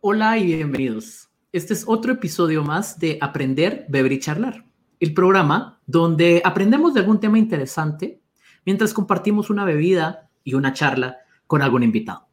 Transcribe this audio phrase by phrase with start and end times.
[0.00, 1.28] Hola y bienvenidos.
[1.50, 4.64] Este es otro episodio más de Aprender, Beber y Charlar,
[5.00, 8.20] el programa donde aprendemos de algún tema interesante
[8.64, 12.28] mientras compartimos una bebida y una charla con algún invitado.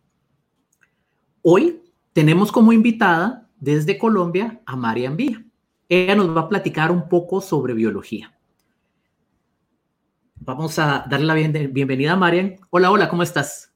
[1.42, 1.82] Hoy
[2.14, 5.44] tenemos como invitada desde Colombia a Marian Villa.
[5.90, 8.32] Ella nos va a platicar un poco sobre biología.
[10.36, 12.58] Vamos a darle la bienvenida a Marian.
[12.70, 13.74] Hola, hola, ¿cómo estás?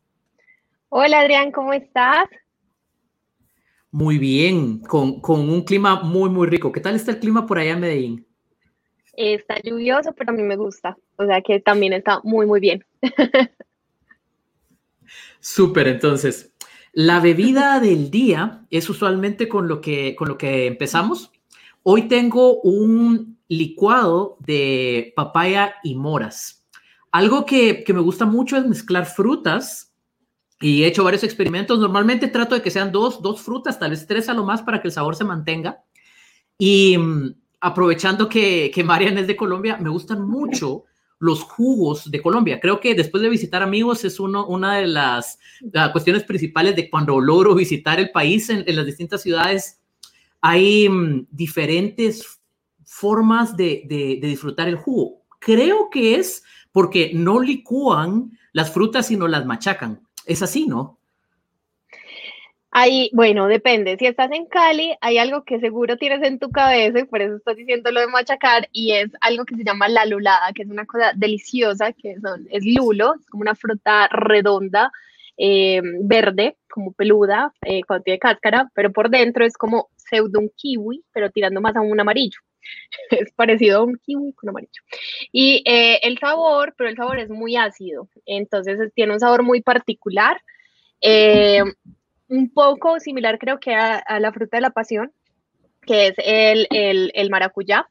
[0.90, 2.28] Hola Adrián, ¿cómo estás?
[3.92, 6.72] Muy bien, con, un clima muy, muy rico.
[6.72, 8.28] ¿Qué tal está el clima por allá en Medellín?
[9.14, 10.96] Está lluvioso, pero a mí me gusta.
[11.16, 12.86] O sea que también está muy, muy bien.
[15.40, 16.54] Súper, entonces.
[16.94, 21.32] La bebida del día es usualmente con lo que, con lo que empezamos.
[21.84, 26.68] Hoy tengo un licuado de papaya y moras.
[27.12, 29.89] Algo que, que me gusta mucho es mezclar frutas
[30.62, 31.80] y he hecho varios experimentos.
[31.80, 34.82] Normalmente trato de que sean dos, dos frutas, tal vez tres a lo más para
[34.82, 35.84] que el sabor se mantenga.
[36.58, 40.84] Y mm, aprovechando que, que Marian es de Colombia, me gustan mucho
[41.20, 42.60] los jugos de Colombia.
[42.60, 45.38] Creo que después de visitar amigos es uno, una de las,
[45.92, 49.82] cuestiones principales de cuando logro visitar el país en, las distintas ciudades.
[50.42, 52.40] Hay mm, diferentes
[52.86, 55.22] formas de, de, de disfrutar el jugo.
[55.40, 60.02] Creo que es porque no licúan las frutas, sino las machacan.
[60.30, 61.00] Es así, ¿no?
[62.70, 63.98] Ahí, bueno, depende.
[63.98, 67.38] Si estás en Cali, hay algo que seguro tienes en tu cabeza y por eso
[67.38, 70.70] estoy diciendo lo de machacar y es algo que se llama la lulada, que es
[70.70, 74.92] una cosa deliciosa, que son, es lulo, es como una fruta redonda,
[75.36, 80.52] eh, verde, como peluda, eh, cuando tiene cáscara, pero por dentro es como pseudo un
[80.56, 82.40] kiwi, pero tirando más a un amarillo.
[83.12, 84.82] es parecido a un kiwi con amarillo.
[85.32, 89.62] Y eh, el sabor, pero el sabor es muy ácido, entonces tiene un sabor muy
[89.62, 90.42] particular,
[91.02, 91.64] eh,
[92.28, 95.12] un poco similar creo que a, la fruta de la pasión,
[95.82, 96.68] que es el,
[97.14, 97.88] el, maracuyá.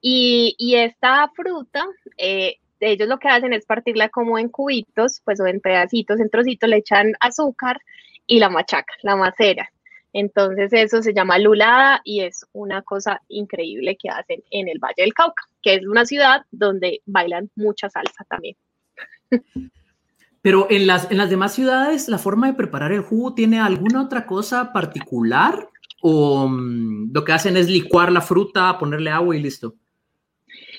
[0.00, 5.38] Y, y, esta fruta, eh, ellos lo que hacen es partirla como en cubitos, pues
[5.40, 7.80] o en pedacitos, en trocitos, le echan azúcar
[8.26, 9.70] y la machaca, la macera.
[10.12, 15.02] Entonces eso se llama lulada y es una cosa increíble que hacen en el Valle
[15.02, 18.56] del Cauca, que es una ciudad donde bailan mucha salsa también.
[20.42, 24.02] Pero en las, en las demás ciudades, ¿la forma de preparar el jugo tiene alguna
[24.02, 25.68] otra cosa particular?
[26.00, 29.74] ¿O mm, lo que hacen es licuar la fruta, ponerle agua y listo?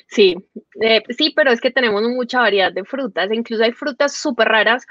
[0.07, 0.35] Sí,
[0.81, 3.31] eh, sí, pero es que tenemos mucha variedad de frutas.
[3.31, 4.85] Incluso hay frutas súper raras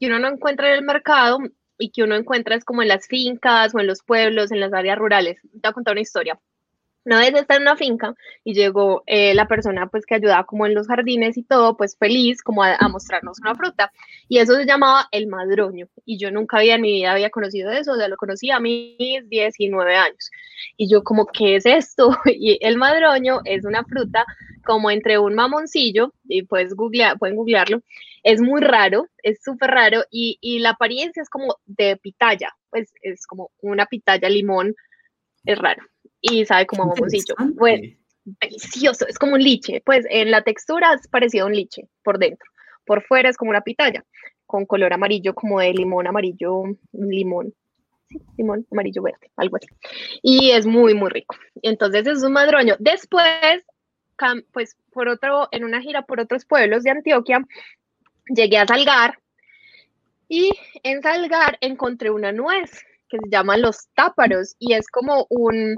[0.00, 1.38] que uno no encuentra en el mercado
[1.78, 4.72] y que uno encuentra es como en las fincas o en los pueblos, en las
[4.72, 5.40] áreas rurales.
[5.42, 6.40] Te voy a contar una historia.
[7.04, 10.64] Una vez estaba en una finca y llegó eh, la persona pues que ayudaba como
[10.66, 13.92] en los jardines y todo, pues feliz como a, mostrarnos una fruta.
[14.28, 15.88] Y eso se llamaba el madroño.
[16.06, 18.58] Y yo nunca había en mi vida había conocido eso, o sea, lo conocí a
[18.58, 20.30] mis 19 años.
[20.78, 22.10] Y yo como, ¿qué es esto?
[22.26, 24.24] Y el madroño es una fruta
[24.64, 27.82] como entre un mamoncillo, y puedes googlear, pueden googlearlo,
[28.22, 32.90] es muy raro, es súper raro y, y, la apariencia es como de pitaya, pues
[33.02, 34.74] es como una pitaya limón,
[35.44, 35.82] es raro
[36.24, 37.34] y sabe como a mamoncillo.
[37.54, 41.86] Bueno, delicioso, es como un liche, pues en la textura es parecido a un liche
[42.02, 42.50] por dentro,
[42.86, 44.02] por fuera es como una pitaya,
[44.46, 46.62] con color amarillo como de limón, amarillo,
[46.92, 47.52] limón,
[48.08, 49.66] sí, limón, amarillo, verde, algo así.
[50.22, 51.36] Y es muy, muy rico.
[51.60, 52.76] Entonces es un madroño.
[52.78, 53.62] Después,
[54.50, 57.46] pues por otro, en una gira por otros pueblos de Antioquia,
[58.34, 59.18] llegué a Salgar
[60.28, 60.52] y
[60.82, 65.76] en Salgar encontré una nuez que se llama los táparos y es como un,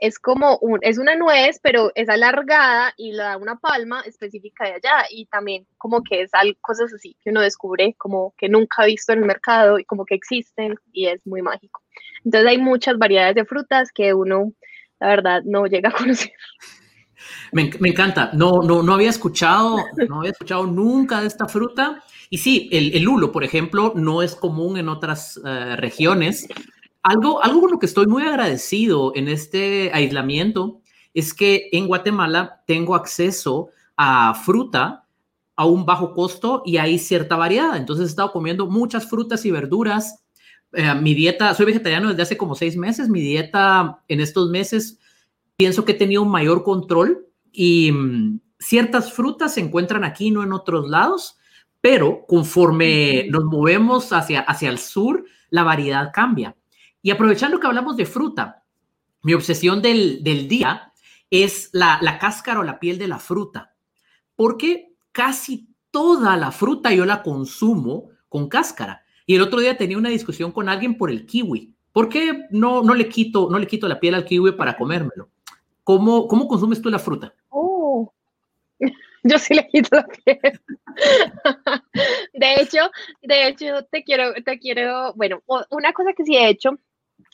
[0.00, 4.64] es como un, es una nuez, pero es alargada y le da una palma específica
[4.64, 8.48] de allá y también como que es algo, cosas así que uno descubre como que
[8.48, 11.82] nunca ha visto en el mercado y como que existen y es muy mágico.
[12.24, 14.52] Entonces hay muchas variedades de frutas que uno,
[15.00, 16.32] la verdad, no llega a conocer.
[17.52, 18.30] Me, encanta.
[18.32, 19.78] No, no, no había escuchado,
[20.08, 22.02] no había escuchado nunca de esta fruta.
[22.30, 26.46] Y sí, el, el lulo, por ejemplo, no es común en otras eh, regiones.
[27.02, 30.80] Algo, algo con lo que estoy muy agradecido en este aislamiento
[31.14, 35.04] es que en Guatemala tengo acceso a fruta
[35.56, 37.76] a un bajo costo y hay cierta variedad.
[37.76, 40.24] Entonces he estado comiendo muchas frutas y verduras.
[40.72, 43.08] Eh, mi dieta, soy vegetariano desde hace como seis meses.
[43.08, 44.98] Mi dieta en estos meses
[45.56, 50.44] pienso que he tenido un mayor control y mm, ciertas frutas se encuentran aquí, no
[50.44, 51.38] en otros lados,
[51.80, 56.54] pero conforme nos movemos hacia, hacia el sur, la variedad cambia.
[57.02, 58.64] Y aprovechando que hablamos de fruta,
[59.22, 60.92] mi obsesión del, día
[61.30, 63.74] es la, la cáscara o la piel de la fruta,
[64.36, 69.02] porque casi toda la fruta yo la consumo con cáscara.
[69.26, 71.74] Y el otro día tenía una discusión con alguien por el kiwi.
[71.92, 75.28] ¿Por qué no, no, le quito, no le quito la piel al kiwi para comérmelo?
[75.84, 77.34] ¿Cómo, cómo consumes tú la fruta?
[77.48, 78.12] Oh.
[79.24, 80.60] Yo sí le quito la piel.
[82.34, 82.90] de hecho,
[83.22, 86.78] de hecho, te quiero, te quiero, bueno, una cosa que sí he hecho,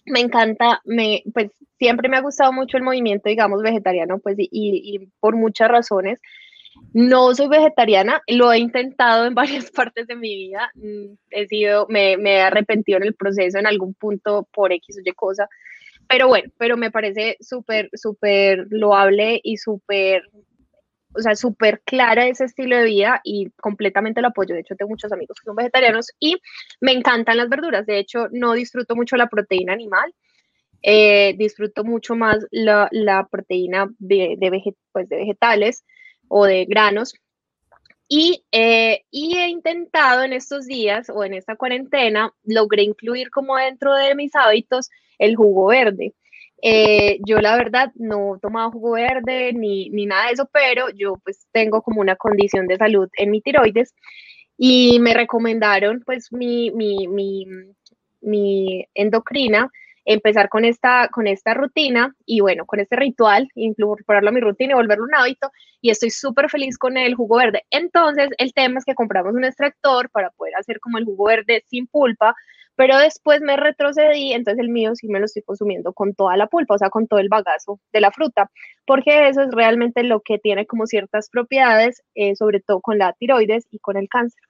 [0.06, 4.48] me encanta, me, pues siempre me ha gustado mucho el movimiento, digamos, vegetariano, pues, y,
[4.50, 6.20] y por muchas razones.
[6.92, 10.70] No soy vegetariana, lo he intentado en varias partes de mi vida.
[10.74, 15.00] Mm, he sido, me, he arrepentido en el proceso en algún punto por X o
[15.04, 15.48] Y cosa.
[16.08, 20.22] Pero bueno, pero me parece súper, súper loable y súper,
[21.14, 24.54] o sea, súper clara ese estilo de vida y completamente lo apoyo.
[24.54, 26.36] De hecho, tengo muchos amigos que son vegetarianos y
[26.80, 27.86] me encantan las verduras.
[27.86, 30.14] De hecho, no disfruto mucho la proteína animal.
[30.82, 33.88] Eh, disfruto mucho más la, proteína
[34.92, 35.84] pues de vegetales
[36.28, 37.14] o de granos.
[38.08, 43.56] Y, eh, y, he intentado en estos días o en esta cuarentena, logré incluir como
[43.56, 46.14] dentro de mis hábitos el jugo verde.
[46.66, 51.12] Eh, yo la verdad no tomaba jugo verde ni, ni, nada de eso, pero yo
[51.22, 53.94] pues tengo como una condición de salud en mi tiroides
[54.56, 57.46] y me recomendaron pues mi, mi, mi,
[58.22, 59.70] mi endocrina
[60.06, 64.72] empezar con esta, con esta rutina y bueno, con este ritual, incorporarlo a mi rutina
[64.72, 65.50] y volverlo un hábito
[65.82, 67.64] y estoy súper feliz con el jugo verde.
[67.70, 71.62] Entonces, el tema es que compramos un extractor para poder hacer como el jugo verde
[71.66, 72.34] sin pulpa,
[72.76, 76.48] pero después me retrocedí, entonces el mío sí me lo estoy consumiendo con toda la
[76.48, 78.50] pulpa, o sea, con todo el bagazo de la fruta,
[78.86, 83.12] porque eso es realmente lo que tiene como ciertas propiedades, eh, sobre todo con la
[83.12, 84.42] tiroides y con el cáncer.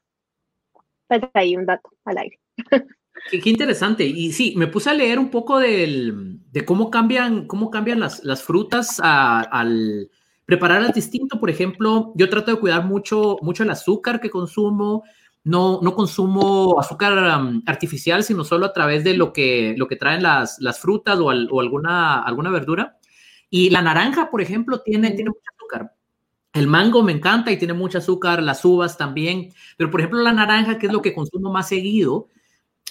[1.06, 2.38] Pues ahí un dato al aire.
[3.30, 4.04] Qué, interesante.
[4.04, 8.24] Y sí, me puse a leer un poco del, de cómo cambian, cómo cambian las,
[8.24, 10.10] las frutas al
[10.44, 11.38] prepararlas distinto.
[11.38, 15.04] Por ejemplo, yo trato de cuidar mucho, mucho el azúcar que consumo.
[15.44, 17.12] No, no consumo azúcar
[17.66, 21.26] artificial, sino solo a través de lo que, lo que traen las, las frutas o,
[21.26, 22.98] o, alguna, alguna verdura.
[23.50, 25.92] Y la naranja, por ejemplo, tiene, tiene mucho azúcar.
[26.54, 29.52] El mango me encanta y tiene mucho azúcar, las uvas también.
[29.76, 32.28] Pero, por ejemplo, la naranja, que es lo que consumo más seguido,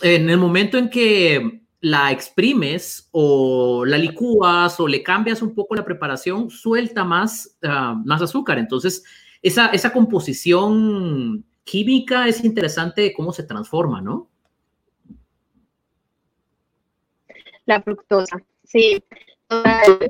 [0.01, 5.75] en el momento en que la exprimes o la licúas o le cambias un poco
[5.75, 8.57] la preparación, suelta más, ah, más azúcar.
[8.57, 9.03] Entonces,
[9.41, 14.29] esa, esa composición química es interesante cómo se transforma, ¿no?
[17.65, 19.03] La fructosa, sí.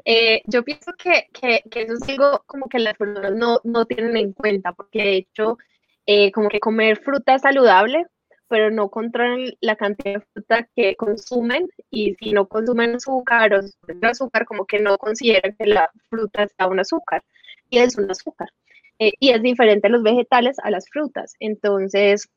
[0.05, 4.33] Eh, yo pienso que, eso es algo como que las personas no, no tienen en
[4.33, 5.57] cuenta, porque de hecho,
[6.05, 8.05] eh, como que comer fruta saludable
[8.53, 13.61] pero no controlan la cantidad de fruta que consumen y si no consumen azúcar o
[14.07, 17.23] azúcar, como que no consideran que la fruta sea un azúcar
[17.71, 18.49] y es un azúcar.
[18.99, 21.33] Eh, y es diferente los vegetales a las frutas.
[21.39, 22.29] Entonces,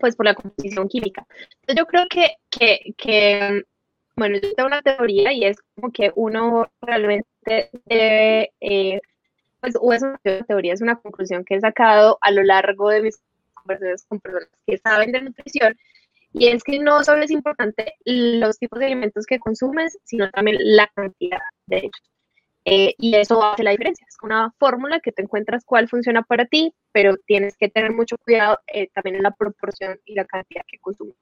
[0.00, 1.26] pues por la composición química.
[1.76, 3.62] Yo creo que, que, que,
[4.16, 7.26] bueno, yo tengo una teoría y es como que uno realmente
[7.86, 9.00] debe, eh,
[9.60, 13.02] pues, o es una teoría, es una conclusión que he sacado a lo largo de
[13.02, 13.20] mis
[13.54, 15.76] conversaciones con personas que saben de nutrición,
[16.32, 20.56] y es que no solo es importante los tipos de alimentos que consumes, sino también
[20.60, 22.11] la cantidad de ellos.
[22.64, 24.06] Eh, y eso hace la diferencia.
[24.08, 28.16] Es una fórmula que te encuentras cuál funciona para ti, pero tienes que tener mucho
[28.18, 31.16] cuidado eh, también en la proporción y la cantidad que consumes.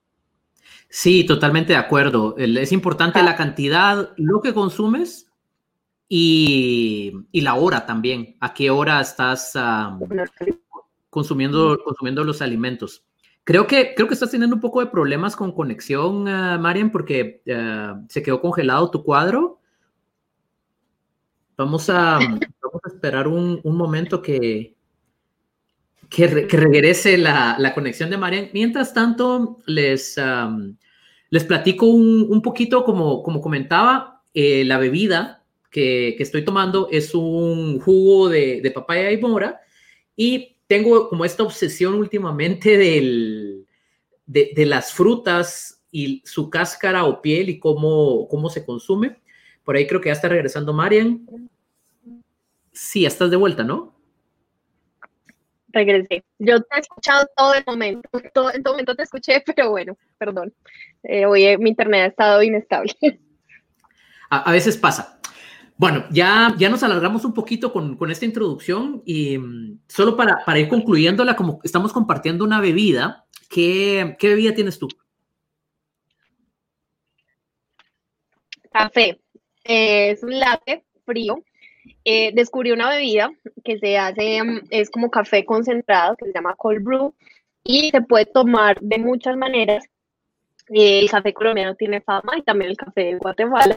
[0.89, 2.37] Sí, totalmente de acuerdo.
[2.37, 5.31] Es importante la cantidad, lo que consumes
[6.09, 8.37] y, y, la hora también.
[8.41, 9.57] ¿A qué hora estás
[11.11, 13.05] consumiendo, consumiendo los alimentos.
[13.45, 17.43] Creo que, creo que estás teniendo un poco de problemas con conexión, uh, Marian, porque
[17.47, 19.60] uh, se quedó congelado tu cuadro.
[21.61, 22.19] Vamos a,
[22.87, 24.77] esperar un, momento que,
[26.09, 28.49] que, regrese la, conexión de Marian.
[28.55, 30.19] Mientras tanto, les,
[31.29, 37.79] les platico un, poquito, como, como comentaba, eh, la bebida que, estoy tomando es un
[37.79, 39.61] jugo de, de papaya y mora
[40.17, 43.67] y tengo como esta obsesión últimamente del,
[44.25, 49.20] de, de, las frutas y su cáscara o piel y cómo, cómo se consume.
[49.65, 51.27] Por ahí creo que ya está regresando Marian.
[52.73, 53.95] Sí, ya estás de vuelta, ¿no?
[55.69, 56.25] Regresé.
[56.39, 58.09] Yo te he escuchado todo el momento.
[58.35, 60.53] Todo, en todo momento te escuché, pero bueno, perdón.
[61.03, 62.95] Eh, hoy mi internet ha estado inestable.
[64.31, 65.21] A, a veces pasa.
[65.81, 70.45] Bueno, ya, ya nos alargamos un poquito con, con esta introducción y um, solo para,
[70.45, 74.89] para, ir concluyéndola, como estamos compartiendo una bebida, ¿qué, qué bebida tienes tú?
[78.71, 79.19] Café.
[79.73, 81.45] Es un latte frío.
[82.05, 83.31] Eh, descubrí una bebida
[83.63, 87.15] que se hace, um, es como café concentrado, que se llama cold brew,
[87.63, 89.85] y se puede tomar de muchas maneras
[90.71, 93.77] el café colombiano tiene fama y también el café de Guatemala.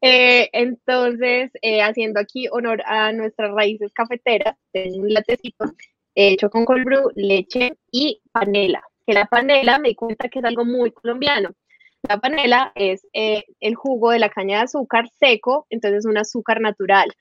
[0.00, 5.64] Eh, entonces, eh, haciendo aquí honor a nuestras raíces cafeteras, tengo un latecito
[6.14, 8.82] hecho con cold brew, leche y panela.
[9.06, 11.50] Que la panela me di cuenta que es algo muy colombiano.
[12.02, 16.18] La panela es eh, el jugo de la caña de azúcar seco, entonces es un
[16.18, 17.12] azúcar natural.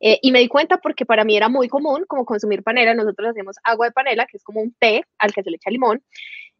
[0.00, 2.94] y me di cuenta porque para mí era muy común como consumir panela.
[2.94, 5.70] Nosotros hacemos agua de panela, que es como un té al que se le echa
[5.70, 6.02] limón.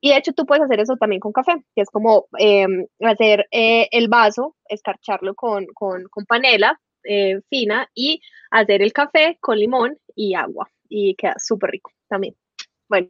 [0.05, 3.47] Y de hecho tú puedes hacer eso también con café, que es como em, hacer
[3.51, 9.59] eh, el vaso, escarcharlo con, con, con panela eh, fina y hacer el café con
[9.59, 10.69] limón y agua.
[10.91, 12.37] Y queda súper rico también.
[12.87, 13.09] Bueno,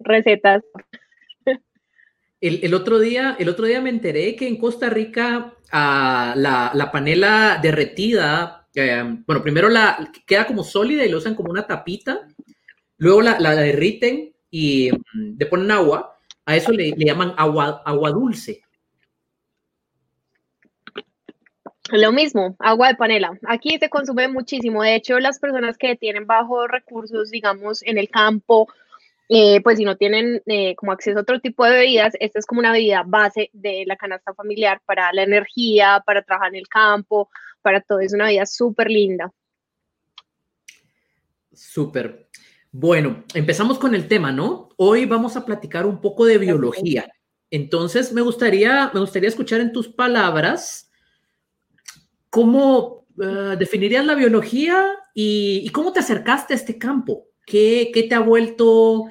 [0.00, 0.64] recetas.
[2.40, 6.70] El, el, otro día, el otro día me enteré que en Costa Rica uh, la,
[6.72, 11.66] la, panela derretida, eh, bueno, primero la queda como sólida y lo usan como una
[11.66, 12.28] tapita,
[12.98, 18.10] luego la, la derriten y mm, le ponen agua, a eso le, llaman agua, agua
[18.10, 18.62] dulce.
[21.90, 23.38] Lo mismo, agua de panela.
[23.46, 24.82] Aquí se consume muchísimo.
[24.82, 28.68] De hecho, las personas que tienen bajos recursos, digamos, en el campo,
[29.28, 32.46] eh, pues si no tienen eh, como acceso a otro tipo de bebidas, esta es
[32.46, 36.68] como una bebida base de la canasta familiar para la energía, para trabajar en el
[36.68, 37.30] campo,
[37.62, 38.00] para todo.
[38.00, 39.32] Es una bebida súper linda.
[41.52, 42.28] Súper.
[42.70, 44.68] Bueno, empezamos con el tema, ¿no?
[44.76, 47.10] Hoy vamos a platicar un poco de biología.
[47.50, 50.90] Entonces, me gustaría, me gustaría escuchar en tus palabras
[52.30, 57.26] cómo uh, definirías la biología y, cómo te acercaste a este campo.
[57.48, 59.10] ¿Qué, te ha vuelto uh,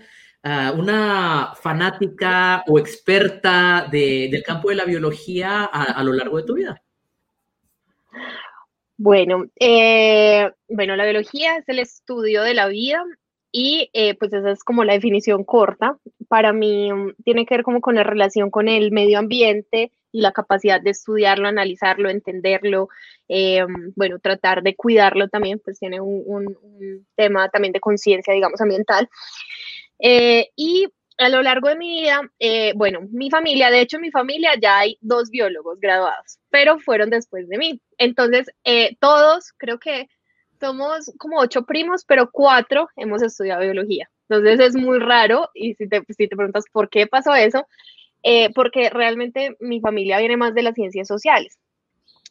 [0.78, 6.82] una fanática o experta del campo de la biología a, lo largo de tu vida?
[8.98, 13.04] Bueno, eh, bueno, la biología es el estudio de la vida
[13.52, 15.98] y eh, pues esa es como la definición corta.
[16.28, 20.22] Para mí mm, tiene que ver como con la relación con el medio ambiente y
[20.22, 22.90] la capacidad de estudiarlo, analizarlo, entenderlo,
[23.28, 26.58] eh, bueno, tratar de cuidarlo también, pues tiene un,
[27.16, 29.10] tema también de conciencia, digamos, ambiental.
[30.00, 30.88] Eh, y
[31.18, 32.22] a lo largo de mi vida,
[32.76, 37.50] bueno, mi familia, de hecho, mi familia ya hay dos biólogos graduados, pero fueron después
[37.50, 37.82] de mí.
[37.98, 38.48] Entonces,
[39.00, 40.08] todos, creo que
[40.60, 44.10] somos como ocho primos, pero cuatro hemos estudiado biología.
[44.30, 47.66] Entonces es muy raro y si te, si te preguntas por qué pasó eso,
[48.24, 51.58] eh, porque realmente mi familia viene más de las ciencias sociales.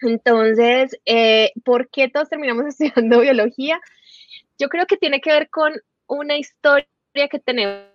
[0.02, 3.81] Entonces, eh, ¿por qué todos terminamos estudiando biología?
[4.59, 5.73] Yo creo que tiene que ver con
[6.07, 6.87] una historia
[7.31, 7.87] que tenemos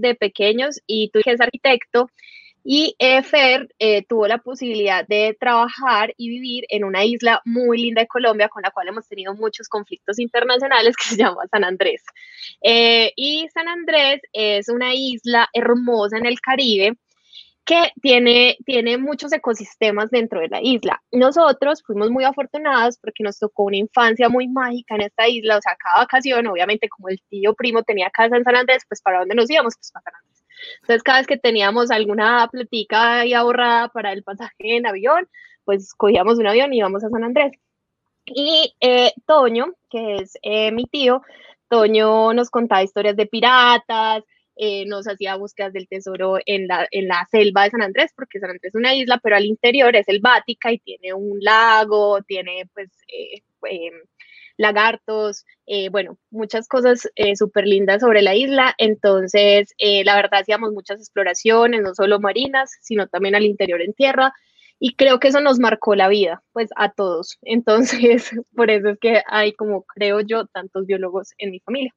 [0.00, 2.08] de pequeños y tú que es arquitecto
[2.64, 8.02] y Fer eh, tuvo la posibilidad de trabajar y vivir en una isla muy linda
[8.02, 12.02] de Colombia con la cual hemos tenido muchos conflictos internacionales que se llama San Andrés.
[12.62, 16.94] Eh, y San Andrés es una isla hermosa en el Caribe
[17.64, 21.00] que tiene, tiene muchos ecosistemas dentro de la isla.
[21.12, 25.60] Nosotros fuimos muy afortunados porque nos tocó una infancia muy mágica en esta isla, o
[25.60, 29.20] sea, cada vacación, obviamente como el tío primo tenía casa en San Andrés, pues para
[29.20, 30.41] dónde nos íbamos, pues para San Andrés.
[30.82, 35.28] Entonces, cada vez que teníamos alguna platica ahí ahorrada para el pasaje en avión,
[35.64, 37.52] pues cogíamos un avión y íbamos a San Andrés.
[38.24, 41.22] Y eh, Toño, que es eh, mi tío,
[41.68, 44.22] Toño nos contaba historias de piratas,
[44.56, 48.38] eh, nos hacía búsquedas del tesoro en la, en la selva de San Andrés, porque
[48.38, 52.68] San Andrés es una isla, pero al interior es selvática y tiene un lago, tiene
[52.74, 52.90] pues
[53.62, 53.94] em,
[54.56, 58.74] lagartos, eh, bueno, muchas cosas eh, súper lindas sobre la isla.
[58.78, 63.94] Entonces, eh, la verdad, hacíamos muchas exploraciones, no solo marinas, sino también al interior en
[63.94, 64.32] tierra.
[64.78, 67.38] Y creo que eso nos marcó la vida, pues a todos.
[67.42, 71.94] Entonces, por eso es que hay, como creo yo, tantos biólogos en mi familia.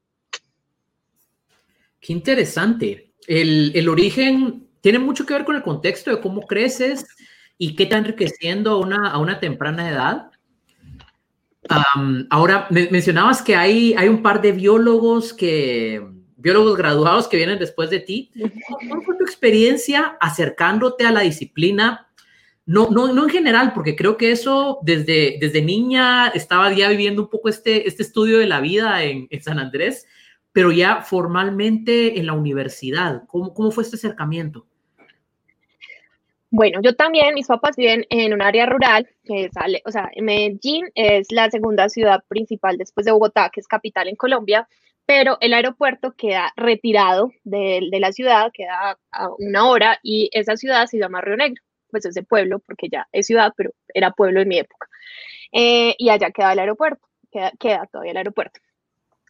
[1.99, 3.13] Qué interesante.
[3.27, 7.07] El, el origen tiene mucho que ver con el contexto de cómo creces
[7.57, 10.29] y qué está enriqueciendo una, a una temprana edad
[12.29, 16.01] ahora, mencionabas que hay, hay un par de biólogos que,
[16.37, 18.31] biólogos graduados que vienen después de ti.
[18.89, 22.07] ¿Cómo fue tu experiencia acercándote a la disciplina?
[22.67, 27.23] No, no, no en general, porque creo que eso desde, desde niña estaba ya viviendo
[27.23, 30.07] un poco este, este estudio de la vida en, en San Andrés,
[30.51, 33.23] pero ya formalmente en la universidad.
[33.27, 34.67] ¿Cómo, cómo fue este acercamiento?
[36.57, 40.89] Bueno, yo también, mis papás viven en un área rural, que sale, o sea, Medellín
[40.95, 44.65] es la segunda ciudad principal después de Bogotá, que es capital en Colombia,
[45.05, 50.85] pero el aeropuerto queda retirado de, la ciudad, queda a una hora, y esa ciudad
[50.85, 54.39] se llama Río Negro, pues es de pueblo, porque ya es ciudad, pero era pueblo
[54.39, 54.87] en mi época.
[55.51, 58.61] Eh, y allá queda el aeropuerto, queda, queda todavía el aeropuerto.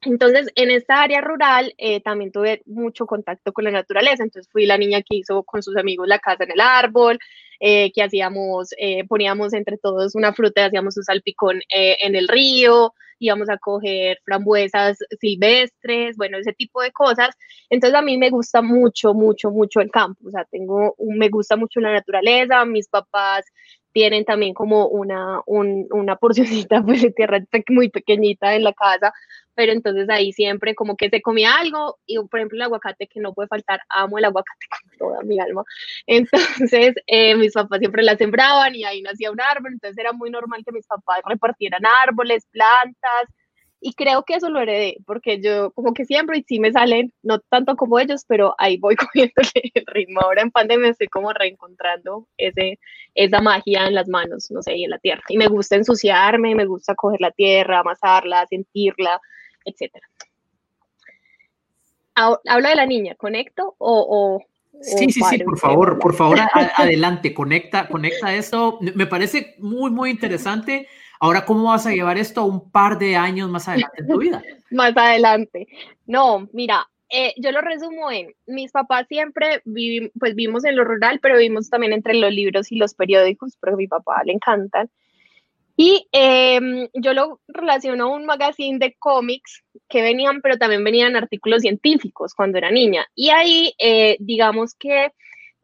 [0.02, 4.24] Entonces, en esta área rural eh, también tuve mucho contacto con la naturaleza.
[4.24, 7.18] Entonces, fui la niña que hizo con sus amigos la casa en el árbol,
[7.60, 12.94] eh, que hacíamos, eh, poníamos entre todos una fruta, hacíamos un salpicón en el río,
[13.20, 17.36] íbamos a coger frambuesas silvestres, bueno, ese tipo de cosas.
[17.70, 20.28] Entonces, a mí me gusta mucho, mucho, mucho el campo.
[20.28, 22.66] O sea, tengo, me gusta mucho la naturaleza.
[22.66, 23.46] Mis papás
[23.96, 29.14] tienen también como una, una porcioncita pues, de tierra muy pequeñita en la casa
[29.56, 33.22] pero entonces ahí siempre como que se comía algo y por ejemplo el aguacate que
[33.22, 35.64] no puede faltar, amo el aguacate con toda mi alma.
[36.08, 40.30] Entonces eh, mis papás siempre la sembraban y ahí nacía un árbol, entonces era muy
[40.30, 43.30] normal que mis papás repartieran árboles, plantas,
[43.80, 47.14] y creo que eso lo heredé, porque yo como que siempre, y sí me salen,
[47.22, 49.34] no tanto como ellos, pero ahí voy cogiendo
[49.74, 50.22] el ritmo.
[50.22, 52.80] Ahora en pandemia estoy como reencontrando ese,
[53.14, 55.24] esa magia en las manos, no sé, y en la tierra.
[55.30, 59.20] Y me gusta ensuciarme, me gusta coger la tierra, amasarla, sentirla,
[59.66, 60.08] etcétera.
[62.16, 64.42] Habla de la niña, ¿conecto o,
[64.82, 66.38] Sí, sí, sí, por favor, por favor,
[66.76, 68.78] adelante, conecta, conecta eso.
[68.82, 70.88] Me parece muy, muy interesante.
[71.20, 74.44] Ahora, ¿cómo vas a llevar esto un par de años más adelante en tu vida?
[74.72, 75.68] más adelante.
[76.06, 79.62] No, mira, eh, yo lo resumo en, mis papás siempre
[80.20, 83.74] pues vivimos en lo rural, pero vivimos también entre los libros y los periódicos, porque
[83.74, 84.90] a mi papá le encantan.
[85.78, 91.16] Y em, yo lo relaciono a un magazine de cómics que venían, pero también venían
[91.16, 93.06] artículos científicos cuando era niña.
[93.14, 95.12] Y ahí, eh, digamos que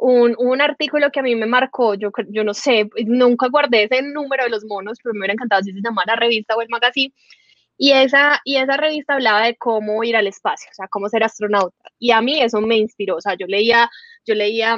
[0.02, 4.02] un, un, artículo que a mí me marcó, yo, yo no sé, nunca guardé ese
[4.02, 7.14] número de los monos, pero me hubiera encantado si se llamara revista o el magazine.
[7.78, 11.24] Y esa, y esa revista hablaba de cómo ir al espacio, o sea, cómo ser
[11.24, 11.90] astronauta.
[12.00, 13.90] Y a mí eso me inspiró, o sea, yo leía,
[14.26, 14.78] yo leía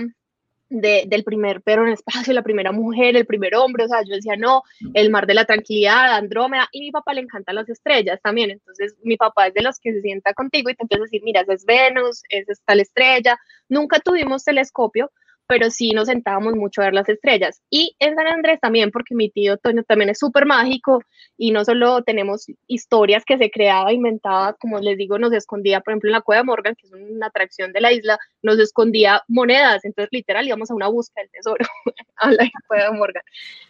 [0.69, 4.15] del primer perro en el espacio, la primera mujer, el primer hombre, o sea, yo
[4.15, 8.19] decía, no, el mar de la tranquilidad, Andrómeda, y mi papá le encantan las estrellas
[8.23, 11.05] también, entonces mi papá es de los que se sienta contigo y te empieza a
[11.05, 13.37] decir, mira, esa es Venus, esa es tal estrella,
[13.69, 15.11] nunca tuvimos telescopio,
[15.47, 17.61] pero sí nos sentábamos mucho a ver las estrellas.
[17.69, 21.03] Y en San Andrés también, porque mi tío Toño también es súper mágico
[21.37, 25.93] y no solo tenemos historias que se creaba, inventaba, como les digo, nos escondía, por
[25.93, 29.83] ejemplo, en la Cueva Morgan, que es una atracción de la isla, nos escondía monedas,
[29.85, 31.65] entonces literal íbamos a una búsqueda del tesoro
[32.17, 33.23] a la Cueva Morgan.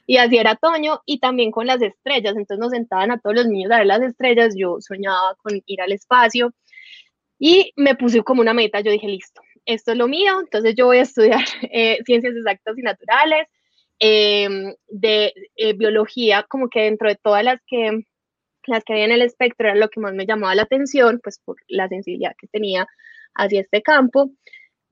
[0.06, 3.48] Y así era Toño y también con las estrellas, entonces nos sentaban a todos los
[3.48, 6.54] niños a ver las estrellas, yo soñaba con ir al espacio
[7.40, 10.88] y me puse como una meta, yo dije, listo, esto es lo mío, entonces yo
[10.88, 11.39] voy a estudiar
[11.71, 13.47] eh, ciencias exactas y naturales,
[13.99, 18.06] em, de eh, biología, como que dentro de todas las que,
[18.67, 21.39] las que había en el espectro era lo que más me llamaba la atención, pues
[21.43, 22.88] por la sensibilidad que tenía
[23.36, 24.32] hacia este campo.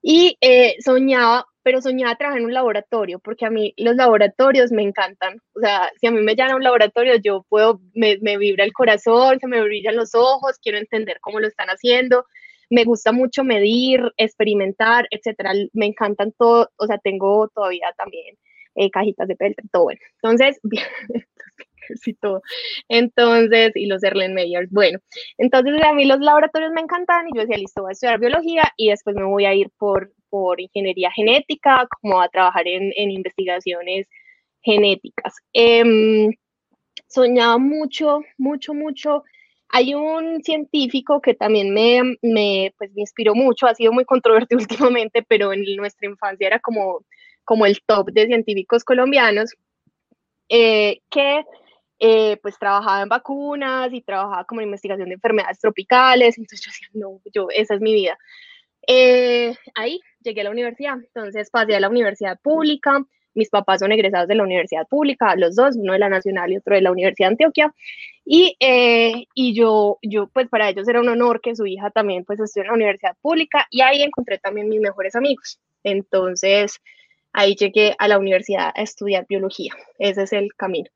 [0.04, 4.84] Y eh, soñaba, pero soñaba trabajar en un laboratorio, porque a mí los laboratorios me
[4.84, 5.42] encantan.
[5.56, 8.74] O sea, si a mí me llama un laboratorio, yo puedo, me, me vibra el
[8.74, 12.26] corazón, se me brillan los ojos, quiero entender cómo lo están haciendo
[12.72, 15.52] me gusta mucho medir, experimentar, etcétera.
[15.74, 18.38] Me encantan todo, o sea, tengo todavía también
[18.76, 20.00] eh, cajitas de peltre, todo bueno.
[20.24, 20.60] Entonces,
[22.02, 22.42] sí, todo.
[22.88, 25.00] Entonces, y los Erlenmeyers, bueno.
[25.38, 28.64] Entonces, a mí los laboratorios me encantan y yo decía, listo, voy a estudiar biología
[28.78, 33.12] y después me voy a ir por, por ingeniería genética, como a trabajar en, en
[33.12, 34.08] investigaciones
[34.62, 35.36] genéticas.
[35.52, 36.34] Em,
[37.08, 39.24] soñaba mucho, mucho, mucho
[39.72, 44.60] hay un científico que también me, me, pues, me inspiró mucho, ha sido muy controvertido
[44.62, 47.06] últimamente, pero en nuestra infancia era como,
[47.44, 49.52] como el top de científicos colombianos,
[50.50, 51.44] eh, que
[52.00, 56.72] eh, pues trabajaba en vacunas y trabajaba como en investigación de enfermedades tropicales, entonces yo
[56.72, 58.18] decía, no, yo, esa es mi vida.
[58.88, 63.92] Eh, ahí llegué a la universidad, entonces pasé a la universidad pública, mis papás son
[63.92, 66.92] egresados de la universidad pública, los dos, uno de la Nacional y otro de la
[66.92, 67.74] Universidad de Antioquia.
[68.26, 72.24] Y, eh, y yo, yo, pues para ellos era un honor que su hija también
[72.24, 75.60] pues estuviera en la universidad pública y ahí encontré también mis mejores amigos.
[75.84, 76.80] Entonces,
[77.34, 79.74] ahí llegué a la universidad a estudiar biología.
[79.98, 80.90] Ese es el camino.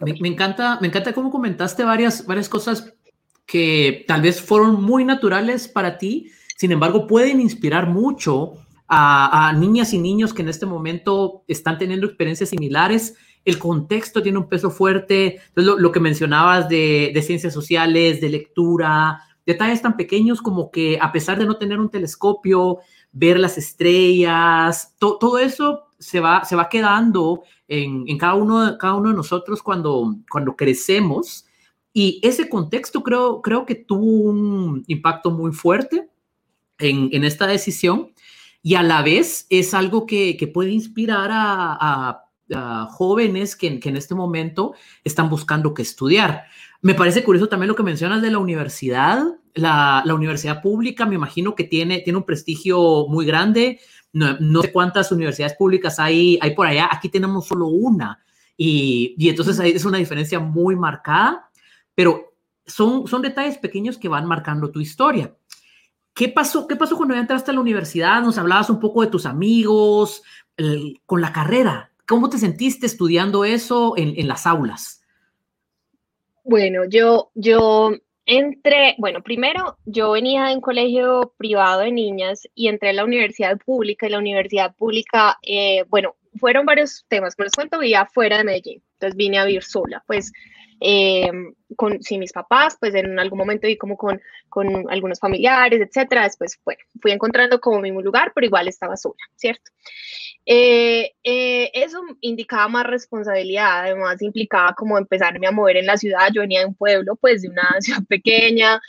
[0.00, 2.94] Me, me, encanta, me encanta cómo comentaste varias, varias cosas
[3.46, 8.61] que tal vez fueron muy naturales para ti, sin embargo pueden inspirar mucho
[8.94, 13.14] a, niñas y niños que en este momento están teniendo experiencias similares.
[13.42, 15.40] El contexto tiene un peso fuerte.
[15.48, 21.10] Entonces, lo, que mencionabas de, ciencias sociales, de lectura, detalles tan pequeños como que a
[21.10, 22.80] pesar de no tener un telescopio,
[23.12, 29.08] ver las estrellas, todo eso se va, se va quedando en, cada, uno, cada uno
[29.08, 31.46] de nosotros cuando, cuando crecemos.
[31.94, 36.10] Y ese contexto creo, creo que tuvo un impacto muy fuerte
[36.78, 38.12] en, en esta decisión
[38.62, 42.24] y a la vez es algo que, puede inspirar a,
[42.90, 46.44] jóvenes que, en este momento están buscando qué estudiar.
[46.80, 49.24] Me parece curioso también lo que mencionas de la universidad.
[49.54, 53.80] La, universidad pública, me imagino que tiene, tiene un prestigio muy grande.
[54.12, 56.88] No, sé cuántas universidades públicas hay, hay por allá.
[56.92, 58.22] Aquí tenemos solo una.
[58.56, 61.50] Y, y entonces ahí es una diferencia muy marcada,
[61.94, 62.34] pero
[62.66, 65.34] son, son detalles pequeños que van marcando tu historia.
[66.14, 68.20] ¿Qué pasó, ¿Qué pasó cuando ya entraste a la universidad?
[68.22, 70.22] Nos hablabas un poco de tus amigos,
[71.06, 71.90] con la carrera.
[72.06, 75.02] ¿Cómo te sentiste estudiando eso en, las aulas?
[76.44, 77.92] Bueno, yo, yo
[78.26, 83.04] entré, bueno, primero yo venía de un colegio privado de niñas y entré a la
[83.04, 88.06] universidad pública y la universidad pública, eh, bueno, fueron varios temas, pero les cuento, vivía
[88.06, 90.32] fuera de Medellín, entonces vine a vivir sola, pues
[90.84, 91.30] eh,
[91.76, 96.24] con, sin mis papás, pues en algún momento vi como con, con algunos familiares, etcétera.
[96.24, 99.70] Después, bueno, fui encontrando como mi lugar, pero igual estaba sola, ¿cierto?
[100.44, 106.30] Eh, eh, eso indicaba más responsabilidad, además implicaba como empezarme a mover en la ciudad.
[106.34, 108.80] Yo venía de un pueblo, pues de una ciudad pequeña.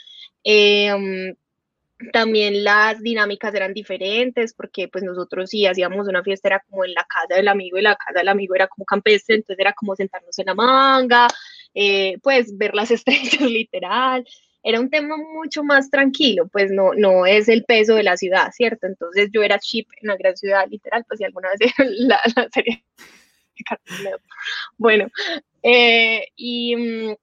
[0.42, 1.36] Em,
[2.12, 6.92] también las dinámicas eran diferentes porque pues nosotros sí hacíamos una fiesta, era como en
[6.92, 9.94] la casa del amigo y la casa del amigo era como campestre, entonces era como
[9.94, 11.28] sentarnos en la manga,
[11.74, 14.26] eh, pues ver las estrellas literal.
[14.62, 18.50] Era un tema mucho más tranquilo, pues no, no es el peso de la ciudad,
[18.52, 18.86] ¿cierto?
[18.86, 22.48] Entonces yo era chip en la gran ciudad literal, pues si alguna vez la, la
[22.50, 22.84] serie
[24.76, 25.08] bueno,
[25.62, 27.14] eh, y, mm,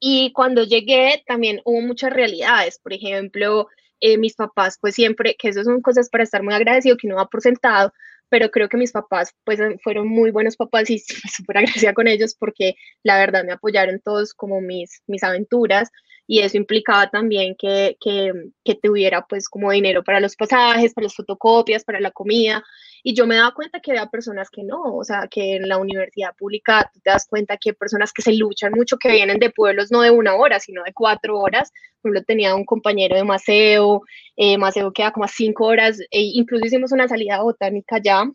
[0.00, 3.68] y cuando llegué también hubo muchas realidades, por ejemplo,
[4.00, 7.16] eh, mis papás, pues siempre, que eso son cosas para estar muy agradecido, que uno
[7.16, 7.92] va por sentado,
[8.28, 10.98] pero creo que mis papás pues fueron muy buenos papás y
[11.36, 15.90] súper agradecida con ellos porque la verdad me apoyaron todos como mis, mis aventuras
[16.30, 21.06] y eso implicaba también que, que, que, tuviera pues como dinero para los pasajes, para
[21.06, 22.62] las fotocopias, para la comida.
[23.02, 25.78] Y yo me daba cuenta que había personas que no, o sea, que en la
[25.78, 29.38] universidad pública tú te das cuenta que hay personas que se luchan mucho, que vienen
[29.38, 31.72] de pueblos no de una hora, sino de cuatro horas.
[32.02, 34.02] Por ejemplo, tenía un compañero de Maceo,
[34.36, 38.30] eh, Maceo queda como a cinco horas, e incluso hicimos una salida botánica ya,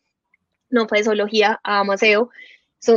[0.72, 2.32] no fue de zoología a Maceo,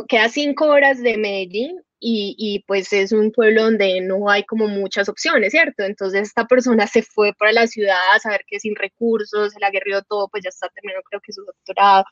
[0.09, 5.09] queda cinco horas de Medellín y, pues es un pueblo donde no hay como muchas
[5.09, 5.85] opciones, ¿cierto?
[5.85, 9.70] Entonces esta persona se fue para la ciudad a saber que sin recursos, se la
[10.09, 12.04] todo, pues ya está terminando creo que su doctorado.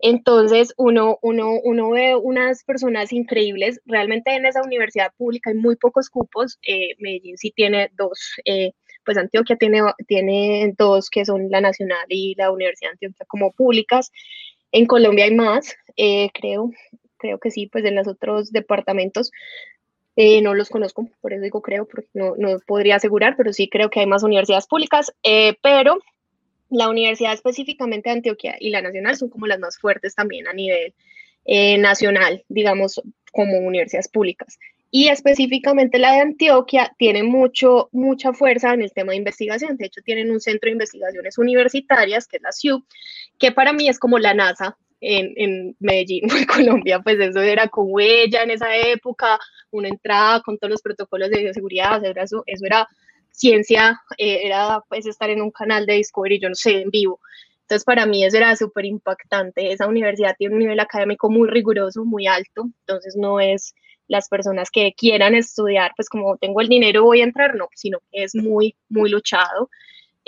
[0.00, 5.76] Entonces uno, uno, uno ve unas personas increíbles, realmente en esa universidad pública hay muy
[5.76, 8.72] pocos cupos, eh, Medellín sí tiene dos, eh,
[9.04, 14.12] pues Antioquia tiene, tiene dos que son la Nacional y la Universidad Antioquia como públicas,
[14.72, 16.70] en Colombia hay más, eh, creo,
[17.18, 19.30] creo que sí, pues en los otros departamentos
[20.16, 23.68] eh, no los conozco, por eso digo creo, porque no, no, podría asegurar, pero sí
[23.68, 25.98] creo que hay más universidades públicas, eh, pero
[26.70, 30.52] la universidad específicamente de Antioquia y la nacional son como las más fuertes también a
[30.52, 30.94] nivel
[31.44, 33.00] eh, nacional, digamos,
[33.32, 34.58] como universidades públicas.
[34.90, 39.76] Y específicamente la de Antioquia tiene mucho, mucha fuerza en el tema de investigación.
[39.76, 42.84] De hecho, tienen un centro de investigaciones universitarias, que es la CIU,
[43.38, 47.68] que para mí es como la NASA en, en Medellín, en Colombia, pues eso era
[47.68, 49.38] con huella en esa época,
[49.70, 52.88] una entrada con todos los protocolos de bioseguridad, eso, eso era
[53.30, 57.20] ciencia, eh, era pues estar en un canal de Discovery, yo no sé, en vivo.
[57.62, 59.72] Entonces para mí eso era súper impactante.
[59.72, 63.74] Esa universidad tiene un nivel académico muy riguroso, muy alto, entonces no es
[64.08, 67.98] las personas que quieran estudiar, pues como tengo el dinero voy a entrar, no, sino
[68.10, 69.68] que es muy, muy luchado.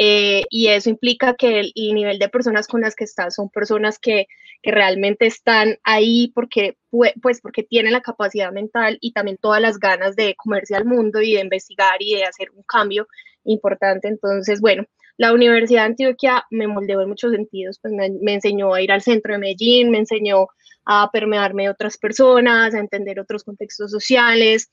[0.02, 3.98] Eh, y eso implica que el, nivel de personas con las que estás son personas
[3.98, 4.28] que,
[4.62, 6.78] que, realmente están ahí porque,
[7.20, 11.20] pues porque tienen la capacidad mental y también todas las ganas de comerse al mundo
[11.20, 13.08] y de investigar y de hacer un cambio
[13.44, 14.08] importante.
[14.08, 14.86] Entonces, bueno,
[15.18, 18.92] la Universidad de Antioquia me moldeó en muchos sentidos, pues me, me enseñó a ir
[18.92, 20.46] al centro de Medellín, me enseñó
[20.86, 24.70] a permearme de otras personas, a entender otros contextos sociales,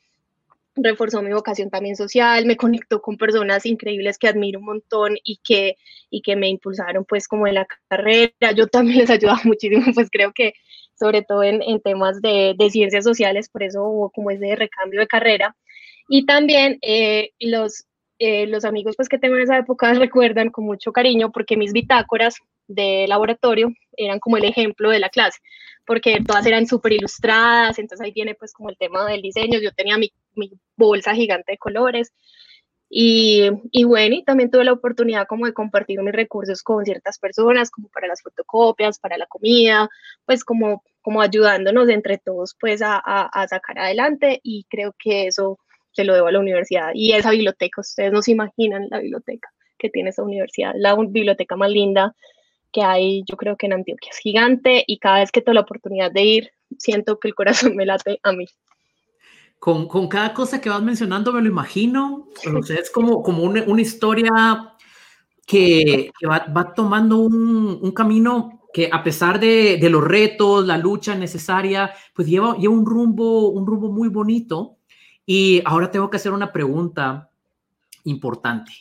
[0.77, 5.39] reforzó mi vocación también social, me conectó con personas increíbles que admiro un montón y
[5.43, 5.77] que,
[6.09, 8.51] y que me impulsaron pues como en la carrera.
[8.55, 10.53] Yo también les ayudaba muchísimo, pues creo que
[10.99, 14.99] sobre todo en, en temas de, de, ciencias sociales, por eso hubo como ese recambio
[14.99, 15.55] de carrera.
[16.09, 17.85] Y también eh, los,
[18.19, 21.73] eh, los amigos pues que tengo en esa época recuerdan con mucho cariño porque mis
[21.73, 22.35] bitácoras
[22.67, 25.39] de laboratorio eran como el ejemplo de la clase,
[25.85, 29.71] porque todas eran súper ilustradas, entonces ahí viene pues como el tema del diseño, yo
[29.71, 32.13] tenía mi, mi bolsa gigante de colores.
[32.89, 37.19] Y, y, bueno, y también tuve la oportunidad como de compartir mis recursos con ciertas
[37.19, 39.89] personas, como para las fotocopias, para la comida,
[40.25, 44.39] pues como, como ayudándonos entre todos pues a, a, a sacar adelante.
[44.41, 45.59] Y creo que eso
[45.97, 49.49] se lo debo a la universidad y esa biblioteca, ustedes no se imaginan la biblioteca
[49.79, 52.15] que tiene esa universidad, la biblioteca más linda
[52.71, 54.11] que hay, yo creo que en Antioquia.
[54.11, 57.75] Es gigante y cada vez que tengo la oportunidad de ir, siento que el corazón
[57.75, 58.45] me late a mí.
[59.59, 63.43] Con, con cada cosa que vas mencionando me lo imagino, o sea, es como, como
[63.43, 64.77] una, una historia
[65.47, 70.67] que, que va, va, tomando un, un, camino que a pesar de, de, los retos,
[70.67, 74.77] la lucha necesaria, pues lleva, lleva un, rumbo, un rumbo muy bonito.
[75.25, 77.31] Y ahora tengo que hacer una pregunta
[78.03, 78.71] importante.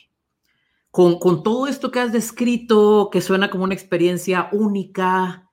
[0.91, 5.46] Con, con todo esto que has descrito, que suena como una experiencia única,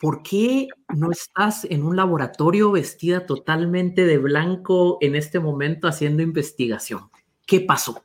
[0.00, 6.22] ¿por qué no estás en un laboratorio vestida totalmente de blanco en este momento haciendo
[6.22, 7.10] investigación?
[7.46, 8.02] ¿Qué pasó?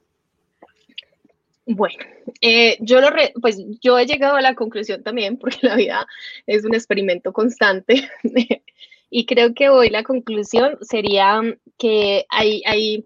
[1.71, 2.04] Bueno,
[2.41, 3.10] eh, yo lo
[3.41, 6.08] pues yo he llegado a la conclusión también, porque la vida
[6.47, 8.10] es un experimento constante,
[9.12, 11.41] y creo que hoy la conclusión sería
[11.78, 13.06] que hay, hay,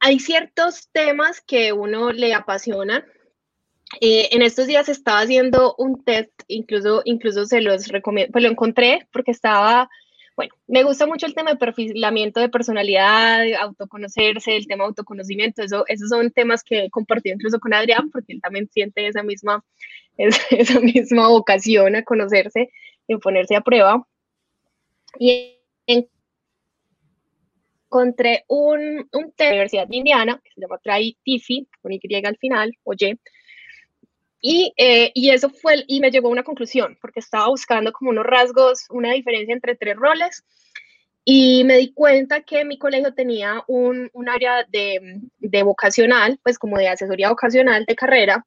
[0.00, 3.04] hay ciertos temas que uno le apasionan.
[4.00, 8.50] Eh, en estos días estaba haciendo un test, incluso, incluso se los recomiendo, pues lo
[8.50, 9.88] encontré porque estaba
[10.36, 15.62] bueno, me gusta mucho el tema de perfilamiento de personalidad, autoconocerse, el tema de autoconocimiento.
[15.62, 19.22] Eso, esos son temas que he compartido incluso con Adrián, porque él también siente esa
[19.22, 19.64] misma,
[20.18, 22.70] esa misma vocación a conocerse
[23.08, 24.06] y ponerse a prueba.
[25.18, 25.58] Y
[27.88, 32.00] encontré un, un de la Universidad de Indiana, que se llama Try Tiffy, con Y
[32.22, 33.18] al final, oye,
[34.48, 38.10] y, eh, y, eso fue, y me llegó a una conclusión, porque estaba buscando como
[38.10, 40.44] unos rasgos, una diferencia entre tres roles,
[41.24, 46.60] y me di cuenta que mi colegio tenía un, un área de, de, vocacional, pues
[46.60, 48.46] como de asesoría vocacional de carrera,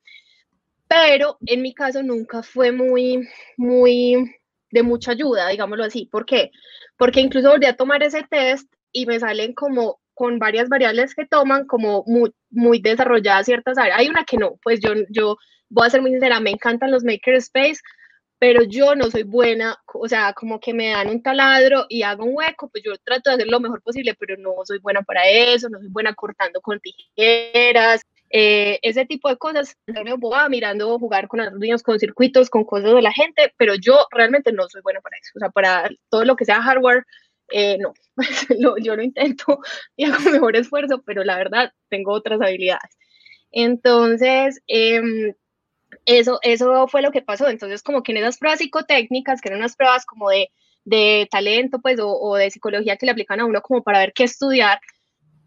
[0.88, 4.34] pero en mi caso nunca fue muy, muy
[4.72, 6.06] de mucha ayuda, digámoslo así.
[6.06, 6.52] ¿Por qué?
[6.96, 11.26] Porque incluso volví a tomar ese test y me salen como con varias variables que
[11.26, 14.00] toman como muy, muy desarrolladas ciertas áreas.
[14.00, 15.38] Hay una que no, pues yo, yo
[15.70, 17.80] voy a ser muy sincera, me encantan los makerspace,
[18.38, 22.26] pero yo no soy buena, o sea, como que me dan un taladro y hago
[22.26, 25.22] un hueco, pues yo trato de hacer lo mejor posible, pero no soy buena para
[25.30, 29.78] eso, no soy buena cortando con tijeras, eh, ese tipo de cosas.
[29.88, 33.74] Me voy mirando jugar con los niños, con circuitos, con cosas de la gente, pero
[33.76, 37.06] yo realmente no soy buena para eso, o sea, para todo lo que sea hardware,
[37.52, 37.94] eh, no,
[38.82, 39.60] yo lo intento
[39.96, 42.98] y hago mejor esfuerzo, pero la verdad tengo otras habilidades.
[43.52, 45.02] Entonces, eh,
[46.06, 47.48] eso, eso fue lo que pasó.
[47.48, 50.52] Entonces, como que en esas pruebas psicotécnicas, que eran unas pruebas como de,
[50.86, 54.14] de talento, pues, o, o, de psicología que le aplican a uno como para ver
[54.14, 54.80] qué estudiar,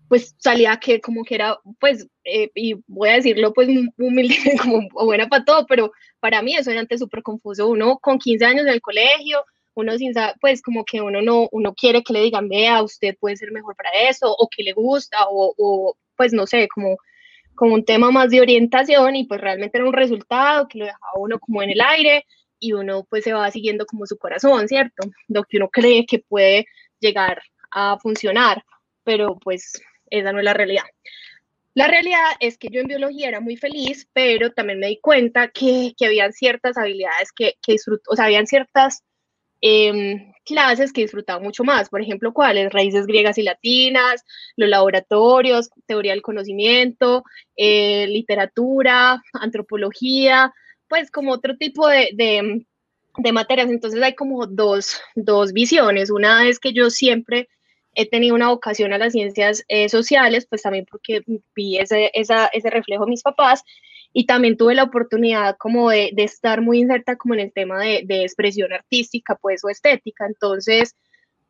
[0.09, 4.88] pues salía que como que era, pues, eh, y voy a decirlo, pues, humilde, como
[4.91, 7.69] buena para todo, pero para mí eso era antes súper confuso.
[7.69, 11.49] Uno con 15 años en el colegio, uno sin saber, pues como que uno no,
[11.53, 14.73] uno quiere que le digan, vea, usted puede ser mejor para eso, o que le
[14.73, 16.97] gusta, o, o pues no sé, como
[17.55, 21.13] como un tema más de orientación y pues realmente era un resultado que lo dejaba
[21.17, 22.27] uno como en el aire
[22.59, 25.09] y uno pues se va siguiendo como su corazón, ¿cierto?
[25.29, 26.67] Lo que uno cree que puede
[27.01, 28.65] llegar a funcionar,
[29.05, 29.73] pero pues
[30.11, 30.85] esa no es la realidad.
[31.75, 35.49] La realidad es que yo en biología era muy feliz, pero también me di cuenta
[35.49, 39.03] que, que habían ciertas habilidades que, que disfruto, o sea, habían ciertas
[39.62, 41.88] eh, clases que disfrutaba mucho más.
[41.88, 42.72] Por ejemplo, ¿cuáles?
[42.72, 44.25] Raíces griegas y latinas,
[44.57, 47.25] los laboratorios, teoría del conocimiento,
[47.57, 50.53] eh, literatura, antropología,
[50.88, 52.66] pues como otro tipo de, de,
[53.18, 53.68] de, materias.
[53.70, 56.11] Entonces hay como dos, dos visiones.
[56.11, 57.48] Una es que yo siempre
[57.94, 61.22] he tenido una vocación a las ciencias eh, sociales, pues también porque
[61.55, 63.62] vi ese, esa, ese reflejo de mis papás
[64.12, 67.81] y también tuve la oportunidad como de, de estar muy inserta como en el tema
[67.81, 70.27] de, de, expresión artística, pues, o estética.
[70.27, 70.94] Entonces,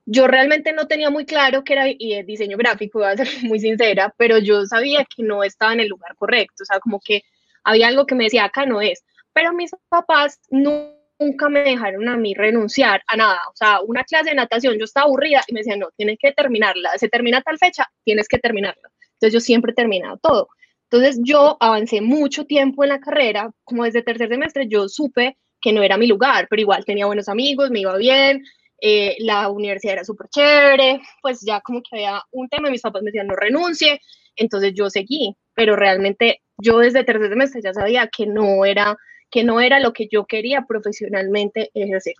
[0.06, 3.60] yo realmente no tenía muy claro que era y diseño gráfico, voy a ser muy
[3.60, 7.22] sincera, pero yo sabía que no estaba en el lugar correcto, o sea, como que
[7.64, 9.04] había algo que me decía, acá no es.
[9.32, 14.30] Pero mis papás nunca me dejaron a mí renunciar a nada, o sea, una clase
[14.30, 17.58] de natación, yo estaba aburrida y me decían, no, tienes que terminarla, se termina tal
[17.58, 18.90] fecha, tienes que terminarla.
[19.14, 20.48] Entonces yo siempre he terminado todo.
[20.92, 25.72] Entonces yo avancé mucho tiempo en la carrera, como desde tercer semestre yo supe que
[25.72, 28.44] no era mi lugar, pero igual tenía buenos amigos, me iba bien,
[28.78, 33.00] eh, la universidad era súper chévere, pues ya como que había un tema, mis papás
[33.00, 34.02] me decían no renuncie,
[34.36, 38.94] entonces yo seguí, pero realmente yo desde tercer semestre ya sabía que no era,
[39.30, 42.16] que no era lo que yo quería profesionalmente ejercer.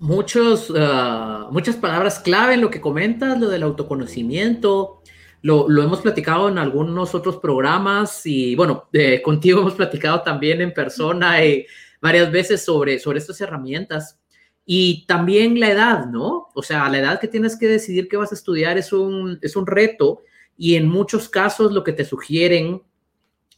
[0.00, 5.00] Muchos, uh, muchas palabras clave en lo que comentas, lo del autoconocimiento,
[5.44, 10.62] lo, lo, hemos platicado en algunos otros programas y bueno, eh, contigo hemos platicado también
[10.62, 11.66] en persona y
[12.00, 14.18] varias veces sobre, sobre estas herramientas.
[14.64, 16.48] Y también la edad, ¿no?
[16.54, 19.54] O sea, la edad que tienes que decidir qué vas a estudiar es un, es
[19.54, 20.22] un reto
[20.56, 22.80] y en muchos casos lo que te sugieren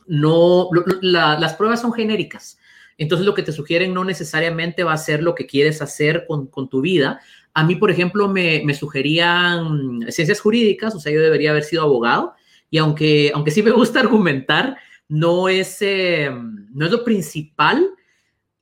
[0.08, 0.70] no,
[1.02, 2.58] las pruebas son genéricas.
[2.98, 6.68] Entonces lo que te sugieren no necesariamente va a ser lo que quieres hacer con,
[6.68, 7.20] tu vida.
[7.56, 12.34] A mí, por ejemplo, me, sugerían ciencias jurídicas, o sea, yo debería haber sido abogado.
[12.68, 14.76] Y aunque, aunque sí me gusta argumentar,
[15.08, 17.88] no es, eh, no es lo principal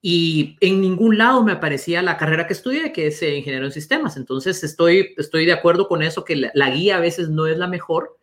[0.01, 3.73] y en ningún lado me aparecía la carrera que estudié, que es eh, ingeniero en
[3.73, 4.17] sistemas.
[4.17, 7.67] Entonces estoy, estoy de acuerdo con eso, que la, guía a veces no es la
[7.67, 8.17] mejor.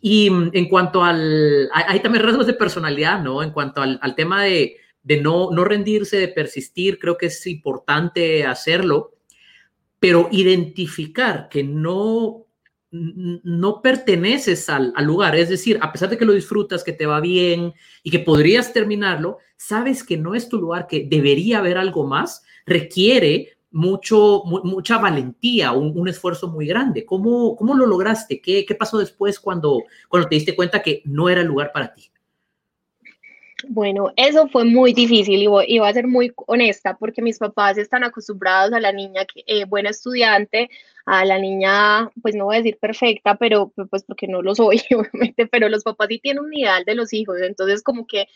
[0.00, 3.40] Y mm, en cuanto al, hay, también rasgos de personalidad, ¿no?
[3.44, 7.46] En cuanto al, al tema de, de no, no rendirse, de persistir, creo que es
[7.46, 9.11] importante hacerlo,
[10.02, 12.48] pero identificar que no,
[12.90, 17.20] no perteneces al, lugar, es decir, a pesar de que lo disfrutas, que te va
[17.20, 22.04] bien y que podrías terminarlo, sabes que no es tu lugar, que debería haber algo
[22.04, 27.06] más, requiere mucho, mucha valentía, un, esfuerzo muy grande.
[27.06, 28.40] ¿Cómo, cómo lo lograste?
[28.40, 31.94] ¿Qué, ¿Qué, pasó después cuando, cuando te diste cuenta que no era el lugar para
[31.94, 32.11] ti?
[33.68, 38.04] Bueno, eso fue muy difícil y voy, a ser muy honesta porque mis papás están
[38.04, 40.70] acostumbrados a la niña eh, buena estudiante,
[41.06, 44.80] a la niña, pues no voy a decir perfecta, pero pues porque no lo soy,
[44.96, 48.28] obviamente, pero los papás sí tienen un ideal de los hijos, entonces como que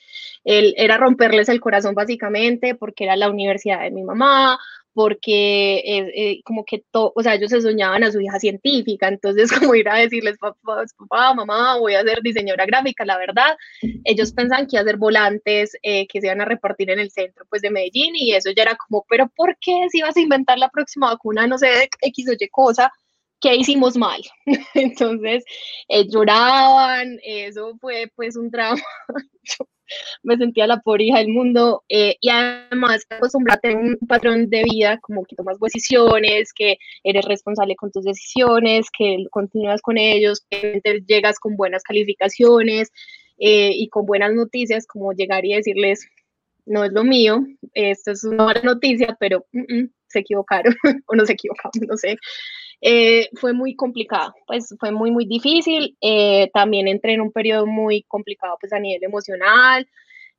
[0.44, 4.58] él era romperles el corazón básicamente porque era la universidad de mi mamá,
[4.96, 9.50] porque eh, como que todo, o sea, ellos se soñaban a su hija científica, entonces
[9.70, 13.58] como ir a decirles, papá, papá, mamá, voy a ser diseñadora gráfica, la verdad,
[14.04, 17.10] ellos pensaban que iba a ser volantes eh, que se iban a repartir en el
[17.10, 20.20] centro, pues, de Medellín, y eso ya era como, pero ¿por qué si ibas a
[20.20, 22.90] inventar la próxima vacuna, no sé, X o Y cosa?
[23.38, 24.22] ¿Qué hicimos mal?
[24.74, 25.44] Entonces,
[25.88, 28.80] eh, lloraban, eso fue pues un drama
[30.22, 34.64] me sentía la pobre hija del mundo eh, y además acostumbrarte a un patrón de
[34.64, 40.44] vida como que tomas decisiones, que eres responsable con tus decisiones, que continúas con ellos,
[40.50, 42.90] que llegas con buenas calificaciones
[43.38, 46.06] eh, y con buenas noticias, como llegar y decirles,
[46.64, 47.44] no es lo mío,
[47.74, 50.74] esto es una mala noticia, pero mm, mm, se equivocaron
[51.06, 52.16] o no se equivocaron, no sé.
[52.80, 55.96] Eh, fue muy complicado, pues fue muy, muy difícil.
[56.00, 59.88] Eh, también entré en un periodo muy complicado, pues a nivel emocional,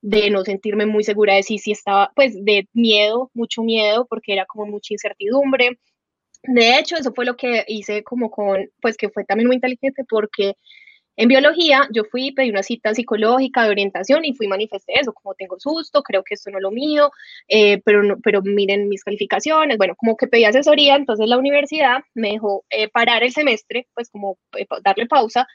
[0.02, 4.34] de no sentirme muy segura de si, si estaba, pues de miedo, mucho miedo, porque
[4.34, 5.80] era como mucha incertidumbre.
[6.44, 10.04] De hecho, eso fue lo que hice como con, pues que fue también muy inteligente
[10.08, 10.56] porque
[11.18, 15.34] en biología, yo fui, pedí una cita psicológica de orientación y fui manifesté eso, como
[15.34, 17.12] tengo susto, creo que esto no es lo mío,
[17.48, 22.04] eh, pero, no, pero miren mis calificaciones, bueno, como que pedí asesoría, entonces la universidad
[22.14, 25.48] me dejó eh, parar el semestre, pues como eh, darle pausa,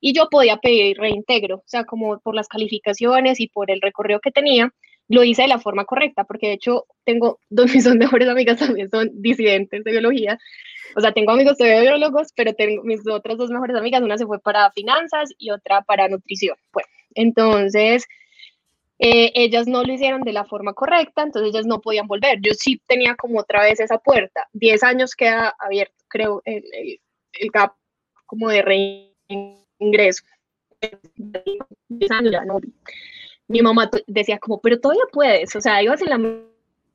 [0.00, 4.20] y yo podía pedir reintegro, o sea, como por las calificaciones y por el recorrido
[4.20, 4.72] que tenía,
[5.10, 8.88] lo hice de la forma correcta, porque de hecho tengo dos mis mejores amigas también
[8.88, 10.38] son disidentes de biología,
[10.96, 14.26] o sea, tengo amigos de biólogos, pero tengo mis otras dos mejores amigas, una se
[14.26, 16.56] fue para finanzas y otra para nutrición.
[16.72, 18.06] Bueno, entonces,
[18.98, 22.38] eh, ellas no lo hicieron de la forma correcta, entonces ellas no podían volver.
[22.42, 24.48] Yo sí tenía como otra vez esa puerta.
[24.52, 27.72] Diez años queda abierto, creo, el, el, gap
[28.26, 30.24] como de reingreso.
[31.16, 32.60] Diez años ya no.
[33.50, 36.18] Mi mamá decía como, pero todavía puedes, o sea, ibas en la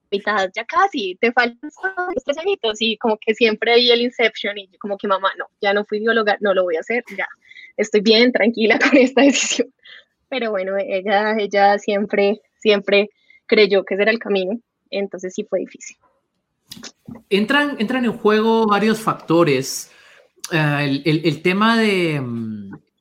[0.09, 1.69] mitad, ya casi, te faltan
[2.25, 5.73] tres añitos y como que siempre hay el Inception y como que mamá, no, ya
[5.73, 7.27] no fui bióloga, no lo voy a hacer, ya
[7.75, 9.67] estoy bien, tranquila con esta decisión.
[10.29, 13.09] Pero bueno, ella, ella siempre, siempre
[13.47, 14.57] creyó que ese era el camino,
[14.91, 15.97] entonces sí fue difícil.
[17.29, 19.91] Entran, entran en juego varios factores.
[20.53, 22.21] Eh, el, el, tema de,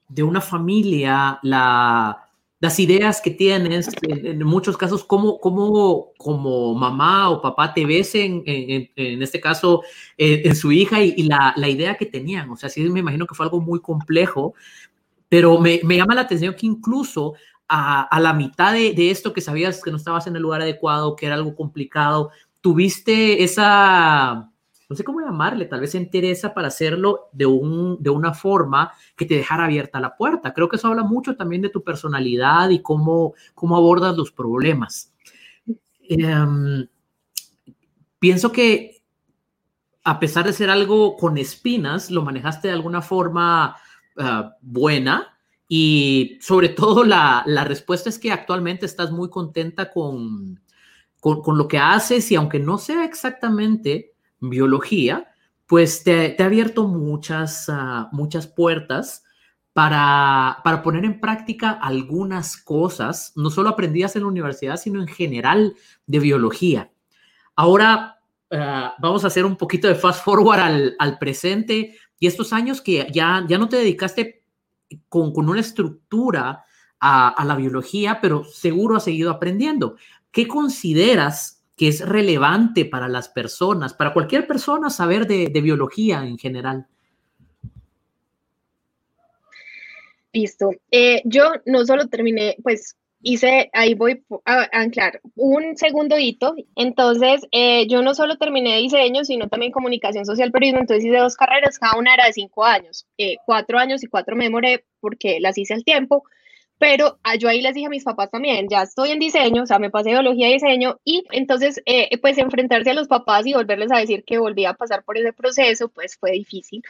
[0.08, 2.23] de una familia, la,
[2.64, 8.14] las ideas que tienes, en, muchos casos, cómo, cómo, como mamá o papá te ves
[8.14, 9.82] en, en, este caso
[10.16, 12.48] eh, en su hija y, la, la, idea que tenían.
[12.48, 14.54] O sea, sí me imagino que fue algo muy complejo,
[15.28, 17.34] pero me, me llama la atención que incluso
[17.68, 20.62] a, a la mitad de, de, esto que sabías que no estabas en el lugar
[20.62, 22.30] adecuado, que era algo complicado,
[22.62, 24.50] tuviste esa
[24.94, 28.92] no sé cómo llamarle, tal vez se interesa para hacerlo de, un, de una forma
[29.16, 30.54] que te dejara abierta la puerta.
[30.54, 35.12] Creo que eso habla mucho también de tu personalidad y cómo, cómo abordas los problemas.
[36.08, 36.86] Em,
[38.20, 39.02] pienso que
[40.04, 43.76] a pesar de ser algo con espinas, lo manejaste de alguna forma
[44.16, 50.60] ah, buena y sobre todo la, la, respuesta es que actualmente estás muy contenta con,
[51.18, 54.13] con, con lo que haces y aunque no sea exactamente
[54.50, 55.32] biología,
[55.66, 59.24] pues te, ha abierto muchas, ah, muchas puertas
[59.72, 65.08] para, para, poner en práctica algunas cosas, no solo aprendidas en la universidad, sino en
[65.08, 65.74] general
[66.06, 66.92] de biología.
[67.56, 68.20] Ahora
[68.50, 72.80] ah, vamos a hacer un poquito de fast forward al, al, presente y estos años
[72.80, 74.44] que ya, ya no te dedicaste
[75.08, 76.64] con, con una estructura
[77.06, 79.96] a, la biología, pero seguro ha seguido aprendiendo.
[80.30, 86.38] ¿Qué consideras que es relevante para las personas, para cualquier persona saber de, biología en
[86.38, 86.86] general?
[90.32, 90.70] Listo.
[90.90, 96.54] Eh, yo no solo terminé, pues hice, ahí voy a anclar un segundo hito.
[96.76, 100.80] Entonces, eh, yo no solo terminé diseño, sino también comunicación social, periodismo.
[100.80, 103.06] Entonces hice dos carreras, cada una era de cinco años.
[103.18, 106.24] Eh, cuatro años y cuatro me demoré porque las hice al tiempo.
[106.78, 109.66] Pero ah, yo ahí les dije a mis papás también, ya estoy en diseño, o
[109.66, 113.54] sea, me pasé biología y diseño y entonces, eh, pues enfrentarse a los papás y
[113.54, 116.82] volverles a decir que volvía a pasar por ese proceso, pues fue difícil.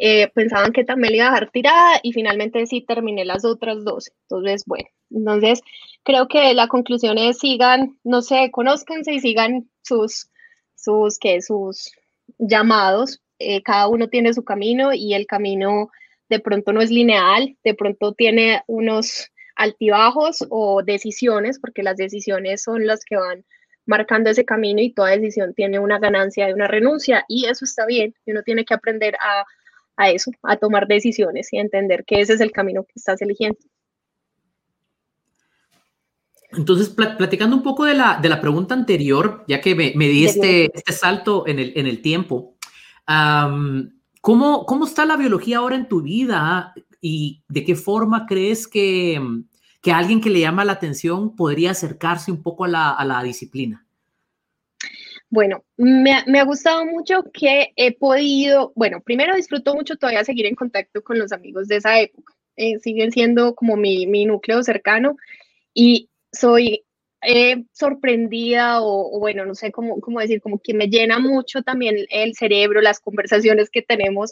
[0.00, 3.84] Eh, pensaban que también le iba a dejar tirada y finalmente sí terminé las otras
[3.84, 4.12] dos.
[4.22, 5.60] Entonces, bueno, entonces
[6.04, 10.30] creo que la conclusión es sigan, no sé, conózcanse y sigan sus,
[10.76, 11.92] sus, que sus
[12.38, 13.20] llamados.
[13.40, 15.90] Eh, cada uno tiene su camino y el camino
[16.28, 22.62] de pronto no es lineal, de pronto tiene unos altibajos o decisiones, porque las decisiones
[22.62, 23.44] son las que van
[23.86, 27.86] marcando ese camino y toda decisión tiene una ganancia y una renuncia y eso está
[27.86, 29.44] bien, uno tiene que aprender a
[29.98, 33.20] a eso, a tomar decisiones y a entender que ese es el camino que estás
[33.20, 33.58] eligiendo.
[36.52, 40.24] Entonces, platicando un poco de la, de la pregunta anterior, ya que me, me di
[40.24, 42.56] este, este, salto en el, en el tiempo,
[44.28, 49.18] ¿cómo, ¿cómo está la biología ahora en tu vida y de qué forma crees que,
[49.80, 53.22] que alguien que le llama la atención podría acercarse un poco a la, a la
[53.22, 53.86] disciplina?
[55.30, 60.56] Bueno, me, ha gustado mucho que he podido, bueno, primero disfruto mucho todavía seguir en
[60.56, 62.34] contacto con los amigos de esa época.
[62.56, 65.16] Eh, siguen siendo como mi, núcleo cercano
[65.72, 66.84] y soy
[67.22, 71.96] eh, sorprendida o, bueno, no sé cómo, cómo, decir, como que me llena mucho también
[72.10, 74.30] el cerebro, las conversaciones que tenemos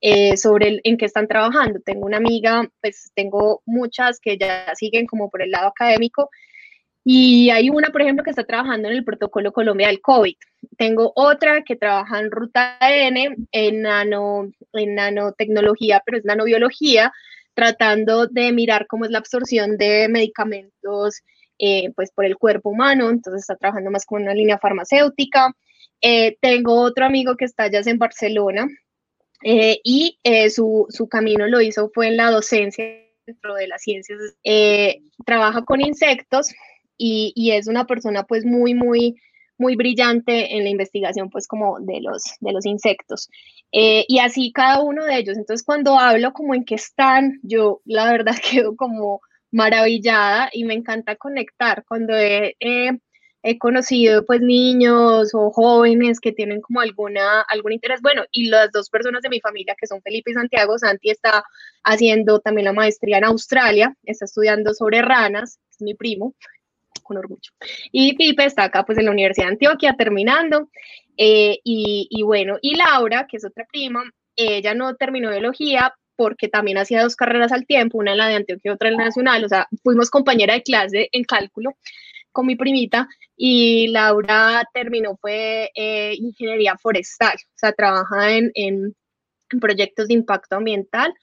[0.00, 1.80] eh, sobre el, en qué están trabajando.
[1.80, 6.30] Tengo una amiga, pues tengo muchas que ya siguen como por el lado académico
[7.08, 10.34] y hay una, por ejemplo, que está trabajando en el protocolo Colombia del COVID.
[10.76, 17.12] Tengo otra que trabaja en ruta N, en, nano, en nanotecnología, pero es nanobiología,
[17.54, 21.22] tratando de mirar cómo es la absorción de medicamentos
[21.58, 25.54] eh, pues por el cuerpo humano, entonces está trabajando más con una línea farmacéutica.
[26.00, 28.68] Eh, tengo otro amigo que está ya en Barcelona
[29.42, 30.18] eh, y
[30.50, 32.84] su, su, camino lo hizo fue en la docencia
[33.26, 34.18] dentro de las ciencias.
[35.24, 36.52] trabaja con insectos,
[36.98, 39.16] y, es una persona pues muy, muy,
[39.58, 43.28] muy brillante en la investigación pues como de los, de los insectos.
[43.72, 45.36] Eh, y así cada uno de ellos.
[45.36, 49.20] Entonces cuando hablo como en qué están, yo la verdad quedo como
[49.50, 51.84] maravillada y me encanta conectar.
[51.86, 52.56] Cuando he,
[53.46, 58.72] he conocido pues niños o jóvenes que tienen como alguna, algún interés, bueno, y las
[58.72, 61.44] dos personas de mi familia que son Felipe y Santiago, Santi está
[61.84, 66.34] haciendo también la maestría en Australia, está estudiando sobre ranas, es mi primo,
[67.04, 67.52] con orgullo.
[67.92, 70.70] Y Pipe está acá pues en la Universidad de Antioquia terminando.
[71.16, 74.02] Eh, y, bueno, y Laura, que es otra prima,
[74.34, 78.36] ella no terminó biología porque también hacía dos carreras al tiempo, una en la de
[78.36, 81.76] Antioquia y otra en la nacional, o sea, fuimos compañera de clase en cálculo
[82.32, 88.94] con mi primita y Laura terminó fue eh, ingeniería forestal, o sea, trabaja en, en
[89.60, 91.14] proyectos de impacto ambiental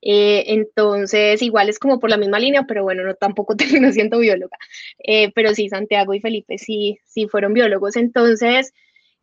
[0.00, 4.18] eh, entonces, igual es como por la misma línea, pero bueno, no tampoco termino siendo
[4.18, 4.56] bióloga.
[4.98, 7.96] Eh, pero sí, Santiago y Felipe sí, sí fueron biólogos.
[7.96, 8.72] Entonces,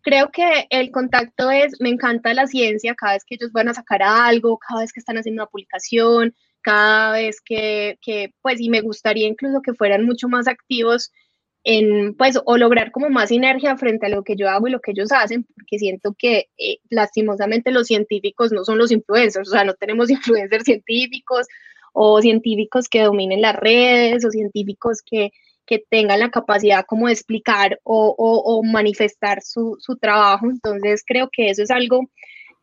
[0.05, 3.73] creo que el contacto es, me encanta la ciencia, cada vez que ellos van a
[3.73, 7.97] sacar algo, cada vez que están haciendo una publicación, cada vez que,
[8.43, 11.11] pues, y me gustaría incluso que fueran mucho más activos
[11.63, 14.79] en, pues, o lograr como más sinergia frente a lo que yo hago y lo
[14.79, 19.51] que ellos hacen, porque siento que eh, lastimosamente los científicos no son los influencers, o
[19.51, 21.47] sea, no tenemos influencers científicos
[21.93, 25.31] o científicos que dominen las redes o científicos que,
[25.65, 30.47] que tengan la capacidad como de explicar o, manifestar su, trabajo.
[30.49, 32.09] Entonces creo que eso es algo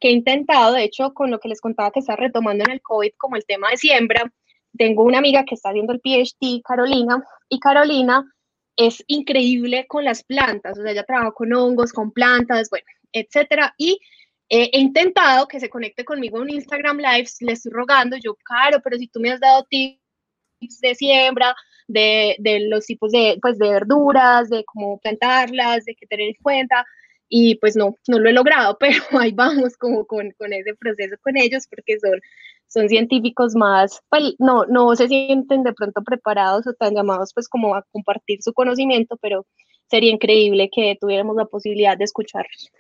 [0.01, 2.83] que he intentado, de hecho, con lo que les contaba que está retomando en el
[2.83, 4.33] COVID como el tema de siembra.
[4.77, 8.25] Tengo una amiga que está haciendo el PhD, Carolina, y Carolina
[8.77, 13.75] es increíble con las plantas, o sea, ella trabaja con hongos, con plantas, bueno, etcétera,
[13.77, 13.99] y
[14.49, 18.99] he intentado que se conecte conmigo en Instagram Live, le estoy rogando, yo, claro, pero
[18.99, 21.55] si tú me has dado tips de siembra,
[21.89, 26.37] de, de los tipos de, pues, de verduras, de cómo plantarlas, de qué tener en
[26.43, 26.85] cuenta,
[27.29, 31.17] y pues no, no lo he logrado, pero ahí vamos como con, con ese proceso
[31.23, 32.21] con ellos, porque son
[32.73, 37.47] son científicos más, pues, no, no se sienten de pronto preparados o tan llamados pues
[37.49, 39.47] como a compartir su conocimiento, pero
[39.91, 42.73] sería increíble que tuviéramos la posibilidad de escucharlos.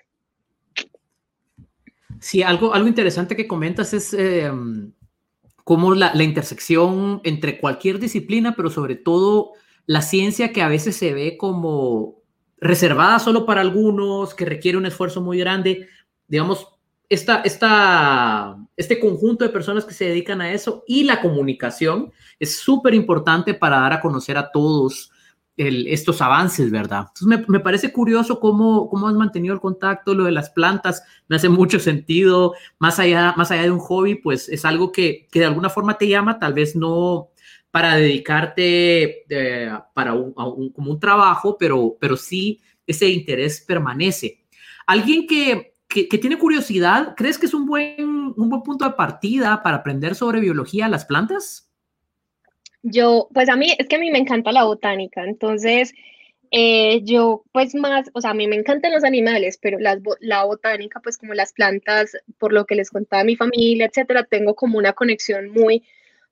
[2.20, 4.92] Sí, algo, algo interesante que comentas es em,
[5.64, 9.52] cómo la, la intersección entre cualquier disciplina, pero sobre todo
[9.86, 12.22] la ciencia que a veces se ve como
[12.58, 15.88] reservada solo para algunos, que requiere un esfuerzo muy grande,
[16.28, 16.68] digamos,
[17.12, 22.10] esta, esta, este conjunto de personas que se dedican a eso y la comunicación
[22.40, 25.11] es súper importante para dar a conocer a todos
[25.56, 27.08] estos avances, ¿verdad?
[27.08, 31.36] Entonces me, parece curioso cómo, cómo has mantenido el contacto, lo de las plantas, me
[31.36, 35.40] hace mucho sentido, más allá, más allá de un hobby, pues es algo que, que
[35.40, 37.28] de alguna forma te llama, tal vez no
[37.70, 44.44] para dedicarte eh, para un, como un trabajo, pero, pero sí ese interés permanece.
[44.86, 49.62] Alguien que, que, tiene curiosidad, ¿crees que es un buen, un buen punto de partida
[49.62, 51.71] para aprender sobre biología de las plantas?
[52.82, 55.92] Yo, pues a mí, es que a mí me encanta la botánica, entonces
[56.50, 60.44] eh, yo pues más, o sea, a mí me encantan los animales, pero las, la
[60.44, 64.78] botánica, pues como las plantas, por lo que les contaba mi familia, etcétera, tengo como
[64.78, 65.84] una conexión muy,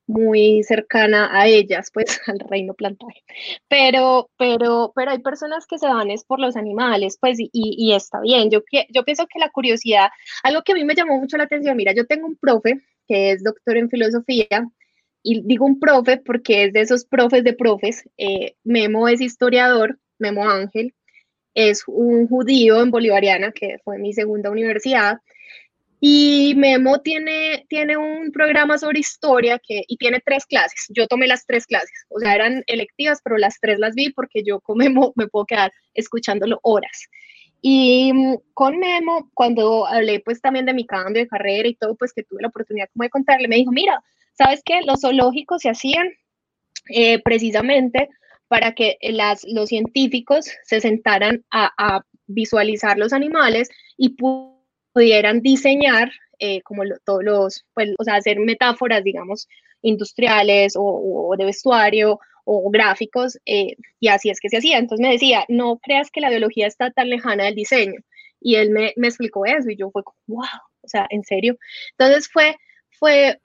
[0.07, 3.23] muy cercana a ellas, pues al reino plantaje.
[3.69, 7.95] Pero, pero, pero hay personas que se van es por los animales, pues, y, y
[7.95, 8.51] está bien.
[8.51, 10.11] Yo, yo pienso que la curiosidad,
[10.43, 13.33] algo que a mí me llamó mucho la atención, mira, yo tengo un profe que
[13.33, 14.47] es doctor en filosofía,
[15.23, 18.09] y digo un profe porque es de esos profes de profes.
[18.17, 20.95] Eh, Memo es historiador, Memo Ángel,
[21.55, 25.19] es un judío en Bolivariana, que fue mi segunda universidad,
[26.03, 30.87] y Memo tiene, tiene un programa sobre historia que, y tiene tres clases.
[30.89, 34.43] Yo tomé las tres clases, o sea, eran electivas, pero las tres las vi porque
[34.43, 37.09] yo con Memo me puedo quedar escuchándolo horas.
[37.61, 41.95] Y mm, con Memo, cuando hablé pues también de mi cambio de carrera y todo,
[41.97, 44.03] pues que tuve la oportunidad como de contarle, me dijo, mira,
[44.41, 44.81] ¿sabes qué?
[44.87, 46.09] Los zoológicos se hacían
[46.89, 48.09] eh, precisamente
[48.49, 54.17] para que las, los científicos se sentaran a, visualizar los animales y
[54.95, 59.49] pudieran diseñar eh, como todos los, pues, o sea, hacer metáforas, digamos,
[59.83, 64.79] industriales o, de vestuario o gráficos, eh, y así es que se hacía.
[64.79, 68.01] Entonces me decía, no creas que la biología está tan lejana del diseño.
[68.41, 71.59] Y él me, me explicó eso y yo fue como, wow, o sea, en serio.
[71.99, 72.57] Entonces fue,
[72.91, 73.41] fue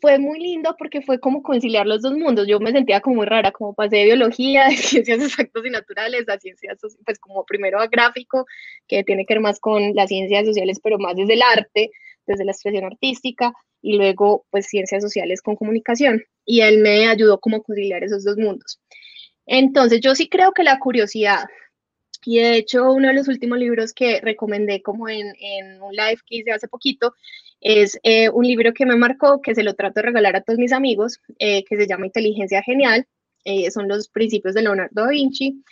[0.00, 2.46] fue muy lindo porque fue como conciliar los dos mundos.
[2.46, 6.28] Yo me sentía como muy rara, como pasé de biología, de ciencias exactas y naturales
[6.28, 8.46] a ciencias, pues como primero a gráfico,
[8.86, 11.90] que tiene que ver más con las ciencias sociales, pero más desde el arte,
[12.26, 16.22] desde la expresión artística, y luego pues ciencias sociales con comunicación.
[16.44, 18.80] Y él me ayudó como a conciliar esos dos mundos.
[19.46, 21.46] Entonces yo sí creo que la curiosidad,
[22.24, 26.18] y de hecho uno de los últimos libros que recomendé como en, en un live
[26.26, 27.14] que hice hace poquito,
[27.60, 30.58] es eh, un libro que me marcó, que se lo trato de regalar a todos
[30.58, 33.06] mis amigos, eh, que se llama Inteligencia Genial.
[33.44, 35.62] Eh, son los principios de Leonardo da Vinci,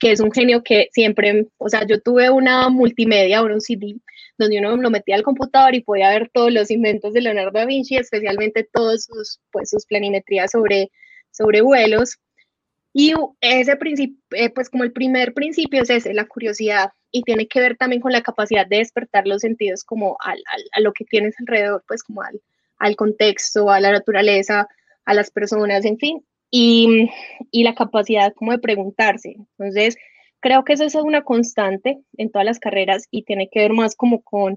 [0.00, 3.96] que es un genio que siempre, o sea, yo tuve una multimedia, un CD,
[4.38, 7.66] donde uno lo metía al computador y podía ver todos los inventos de Leonardo da
[7.66, 10.90] Vinci, especialmente todos sus, pues, sus planimetrías sobre,
[11.30, 12.16] sobre vuelos.
[12.98, 14.16] Y ese principio,
[14.54, 18.10] pues como el primer principio es ese, la curiosidad y tiene que ver también con
[18.10, 20.42] la capacidad de despertar los sentidos como al,
[20.72, 22.40] a lo que tienes alrededor, pues como al,
[22.78, 24.66] al, contexto, a la naturaleza,
[25.04, 27.10] a las personas, en fin, y,
[27.50, 29.36] y, la capacidad como de preguntarse.
[29.58, 29.98] Entonces,
[30.40, 33.94] creo que eso es una constante en todas las carreras y tiene que ver más
[33.94, 34.56] como con,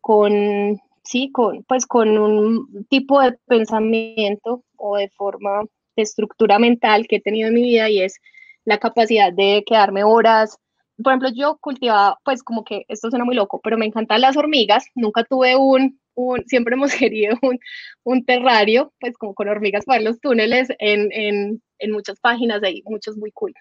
[0.00, 5.64] con sí, con, pues con un tipo de pensamiento o de forma
[5.96, 8.20] estructura mental que he tenido en mi vida y es
[8.64, 10.58] la capacidad de quedarme horas
[11.02, 14.36] por ejemplo, yo cultivaba, pues como que esto suena muy loco, pero me encantan las
[14.36, 14.86] hormigas.
[14.94, 17.58] Nunca tuve un, un siempre hemos querido un,
[18.04, 22.82] un, terrario, pues como con hormigas para los túneles en, en, en, muchas páginas, hay
[22.84, 23.54] muchos muy cool.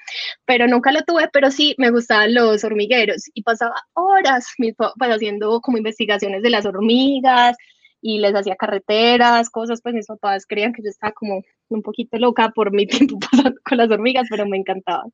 [0.45, 5.61] Pero nunca lo tuve, pero sí me gustaban los hormigueros y pasaba horas pues, haciendo
[5.61, 7.55] como investigaciones de las hormigas
[8.01, 11.41] y les hacía carreteras, cosas, pues mis papás creían que yo estaba como
[11.71, 15.11] un poquito loca por mi tiempo pasando con las hormigas, pero me encantaban.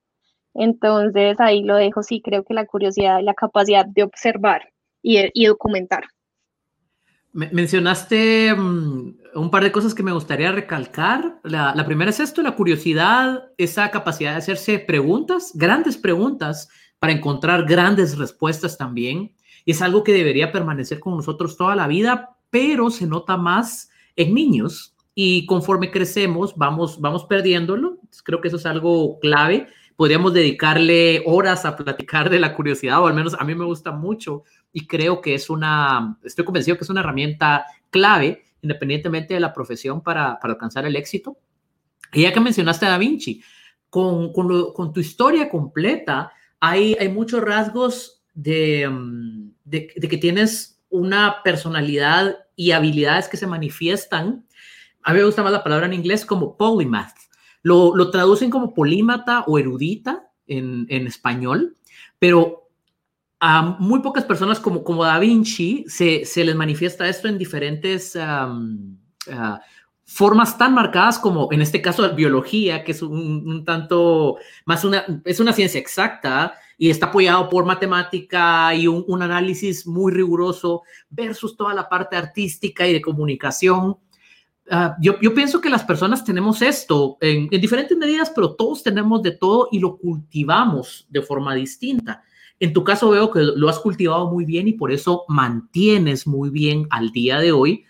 [0.54, 5.46] Entonces ahí lo dejo, sí, creo que la curiosidad y la capacidad de observar y,
[5.46, 6.04] documentar.
[7.32, 11.40] Mencionaste mm, un par de cosas que me gustaría recalcar.
[11.44, 17.14] La, la, primera es esto, la curiosidad, esa capacidad de hacerse preguntas, grandes preguntas, para
[17.14, 19.36] encontrar grandes respuestas también.
[19.64, 23.90] Y es algo que debería permanecer con nosotros toda la vida, pero se nota más
[24.16, 27.98] en niños y conforme crecemos vamos, vamos perdiéndolo.
[28.24, 33.08] Creo que eso es algo clave podríamos dedicarle horas a platicar de la curiosidad, o
[33.08, 36.84] al menos a mí me gusta mucho y creo que es una, estoy convencido que
[36.84, 41.38] es una herramienta clave, independientemente de la profesión, para, alcanzar el éxito.
[42.14, 43.42] Y ya que mencionaste a Da Vinci,
[43.90, 51.42] con, con, tu historia completa, hay, hay muchos rasgos mm, de, de que tienes una
[51.44, 54.46] personalidad y habilidades que se manifiestan
[55.04, 57.16] a mí me gusta más la palabra en inglés como polymath.
[57.64, 61.76] Lo, lo traducen como polímata o erudita en, en español,
[62.20, 62.68] pero
[63.40, 68.16] a muy pocas personas como, como Da Vinci se, se les manifiesta esto en diferentes
[68.16, 68.58] ah,
[70.06, 75.40] formas tan marcadas como en este caso biología, que es un, tanto más una, es
[75.40, 81.58] una ciencia exacta y está apoyado por matemática y un, un, análisis muy riguroso versus
[81.58, 83.98] toda la parte artística y de comunicación.
[84.70, 89.22] Uh, yo, pienso que las personas tenemos esto en, en diferentes medidas, pero todos tenemos
[89.24, 92.24] de todo y lo cultivamos de forma distinta.
[92.60, 96.50] En tu caso veo que lo has cultivado muy bien y por eso mantienes muy
[96.50, 97.86] bien al día de hoy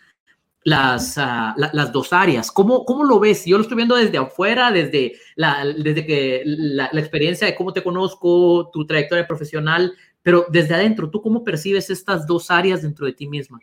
[0.63, 2.51] las, uh, la, las dos áreas.
[2.51, 3.45] ¿Cómo, ¿Cómo, lo ves?
[3.45, 7.81] Yo lo estoy viendo desde afuera, desde, la, desde que la, experiencia de cómo te
[7.81, 13.13] conozco, tu trayectoria profesional, pero desde adentro, ¿tú cómo percibes estas dos áreas dentro de
[13.13, 13.59] ti misma?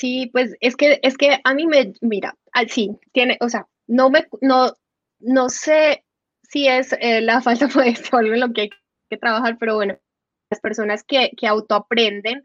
[0.00, 2.34] Sí, pues es que, es que a mí me, mira,
[2.68, 4.72] sí, tiene, o sea, no me, no,
[5.18, 6.04] no sé
[6.48, 8.70] sí es eh, la falta de algo en lo que hay
[9.10, 9.98] que trabajar, pero bueno,
[10.50, 12.40] las personas que, que autoaprenden,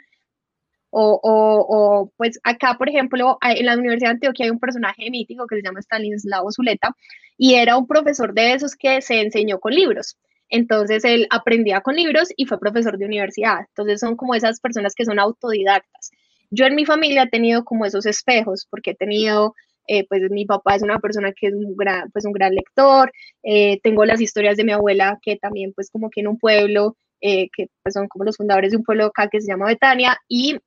[0.89, 5.09] o, o, o, pues acá, por ejemplo, en la Universidad de Antioquia hay un personaje
[5.09, 6.95] mítico que se llama Stanislao Zuleta,
[7.37, 10.17] y era un profesor de esos que se enseñó con libros.
[10.49, 13.61] Entonces él aprendía con libros y fue profesor de universidad.
[13.69, 16.11] Entonces son como esas personas que son autodidactas.
[16.55, 19.53] Yo en mi familia he tenido como esos espejos, porque he tenido
[19.87, 23.11] eh, pues mi papá es una persona que es un gran, pues un gran lector,
[23.43, 26.97] eh, tengo las historias de mi abuela que también pues como que en un pueblo,
[27.21, 30.17] eh, que pues, son como los fundadores de un pueblo acá que se llama Betania,
[30.27, 30.57] y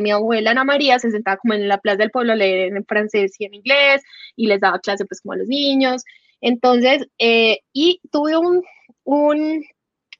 [0.00, 2.84] mi abuela Ana María se sentaba como en la plaza del pueblo a leer en
[2.86, 4.02] francés y en inglés,
[4.36, 6.04] y les daba clase pues como a los niños,
[6.40, 8.62] entonces, y tuve un,
[9.04, 9.64] un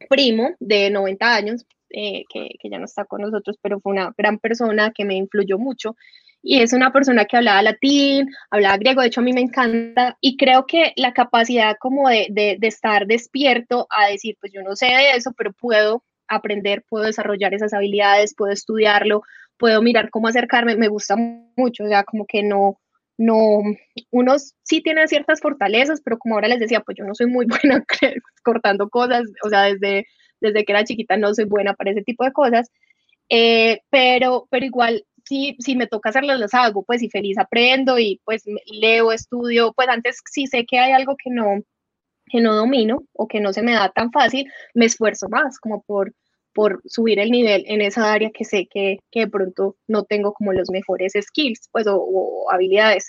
[0.09, 4.39] primo de 90 años, que, que, ya no está con nosotros, pero fue una gran
[4.39, 5.97] persona que me influyó mucho.
[6.43, 10.17] Y es una persona que hablaba latín, hablaba griego, de hecho a mí me encanta.
[10.21, 14.63] Y creo que la capacidad como de, de, de, estar despierto a decir, pues yo
[14.63, 19.23] no sé de eso, pero puedo aprender, puedo desarrollar esas habilidades, puedo estudiarlo,
[19.57, 21.17] puedo mirar cómo acercarme, me gusta
[21.57, 22.79] mucho, o sea, como que no,
[23.17, 23.63] no,
[24.11, 27.47] uno sí tiene ciertas fortalezas, pero como ahora les decía, pues yo no soy muy
[27.63, 27.85] buena
[28.43, 30.07] cortando cosas, o sea, desde,
[30.45, 32.71] desde que era chiquita no soy buena para ese tipo de cosas,
[33.29, 37.99] eh, pero, pero igual si, si me toca hacerlas, las hago, pues y feliz aprendo
[37.99, 41.63] y pues leo, estudio, pues antes si sé que hay algo que no,
[42.27, 45.83] que no domino o que no se me da tan fácil, me esfuerzo más como
[45.83, 46.13] por,
[46.53, 50.35] por subir el nivel en esa área que sé que, que de pronto no tengo
[50.35, 53.09] como los mejores skills, pues o, o habilidades.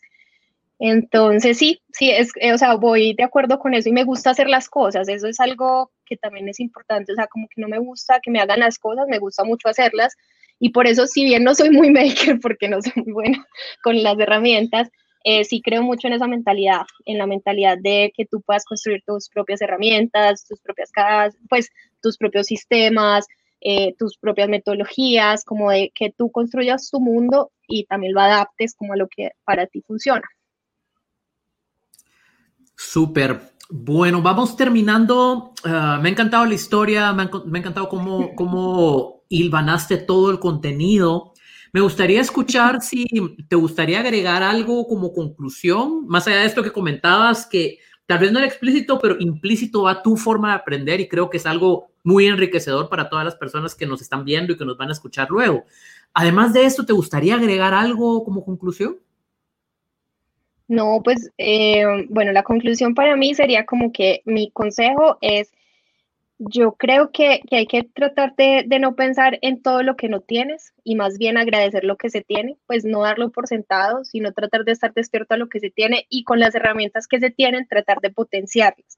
[0.80, 4.32] Entonces sí, sí, es, eh, o sea, voy de acuerdo con eso y me gusta
[4.32, 7.70] hacer las cosas, eso es algo que también es importante, o sea, como que no
[7.70, 10.16] me gusta que me hagan las cosas, me gusta mucho hacerlas,
[10.60, 13.48] y por eso, si bien no soy muy maker, porque no soy muy buena
[13.84, 14.90] con las herramientas,
[15.24, 19.02] eh, sí creo mucho en esa mentalidad, en la mentalidad de que tú puedas construir
[19.08, 21.70] tus propias herramientas, tus propias casas, pues
[22.02, 23.26] tus propios sistemas,
[23.62, 28.76] eh, tus propias metodologías, como de que tú construyas tu mundo y también lo adaptes
[28.76, 30.22] como a lo que para ti funciona.
[32.76, 33.54] Súper.
[33.70, 35.54] Bueno, vamos terminando.
[35.66, 40.32] Uh, me ha encantado la historia, me ha, me ha encantado cómo, cómo hilvanaste todo
[40.32, 41.34] el contenido.
[41.74, 43.06] Me gustaría escuchar si
[43.50, 48.32] te gustaría agregar algo como conclusión, más allá de esto que comentabas, que tal vez
[48.32, 51.88] no era explícito, pero implícito va tu forma de aprender y creo que es algo
[52.04, 54.92] muy enriquecedor para todas las personas que nos están viendo y que nos van a
[54.92, 55.66] escuchar luego.
[56.14, 59.00] Además de esto, ¿te gustaría agregar algo como conclusión?
[60.68, 65.52] No, pues eh, bueno, la conclusión para mí sería como que mi consejo es
[66.38, 70.74] yo creo que, hay que tratar de, no pensar en todo lo que no tienes
[70.84, 74.66] y más bien agradecer lo que se tiene, pues no darlo por sentado, sino tratar
[74.66, 77.68] de estar despierto a lo que se tiene y con las herramientas que se tienen
[77.68, 78.98] tratar de potenciarlas.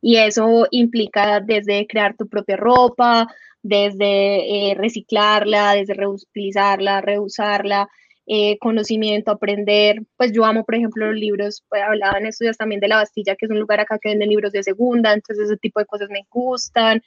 [0.00, 3.28] Y eso implica desde crear tu propia ropa,
[3.62, 7.88] desde eh, reciclarla, desde reutilizarla, reusarla,
[8.30, 10.02] eh, conocimiento, aprender.
[10.18, 13.46] Pues yo amo, por ejemplo, los libros, pues hablaban estudios también de La Bastilla, que
[13.46, 16.26] es un lugar acá que venden libros de segunda, entonces ese tipo de cosas me
[16.30, 17.02] gustan.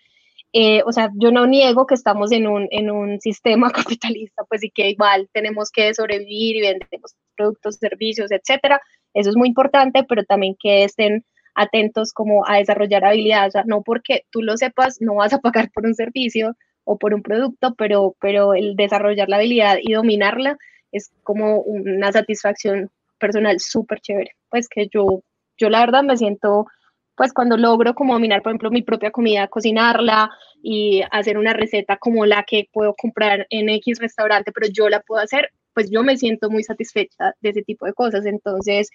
[0.51, 4.63] Eh, o sea, yo no niego que estamos en un, en un sistema capitalista, pues
[4.63, 8.81] y que igual tenemos que sobrevivir y vendemos productos, servicios, etcétera.
[9.13, 13.63] Eso es muy importante, pero también que estén atentos como a desarrollar habilidades, o sea,
[13.65, 17.21] no porque tú lo sepas, no vas a pagar por un servicio o por un
[17.21, 20.57] producto, pero, pero el desarrollar la habilidad y dominarla
[20.91, 22.89] es como una satisfacción
[23.19, 24.31] personal súper chévere.
[24.49, 25.23] Pues que yo,
[25.57, 26.67] yo la verdad me siento,
[27.15, 30.29] pues cuando logro como dominar, por ejemplo, mi propia comida, cocinarla
[30.61, 35.01] y hacer una receta como la que puedo comprar en X restaurante, pero yo la
[35.01, 38.25] puedo hacer, pues yo me siento muy satisfecha de ese tipo de cosas.
[38.25, 38.89] Entonces,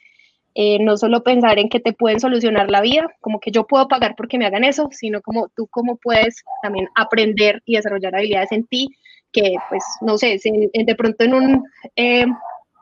[0.58, 3.88] eh, no solo pensar en que te pueden solucionar la vida, como que yo puedo
[3.88, 8.52] pagar porque me hagan eso, sino como tú cómo puedes también aprender y desarrollar habilidades
[8.52, 8.88] en ti,
[9.32, 12.24] que pues no sé, de pronto en un eh,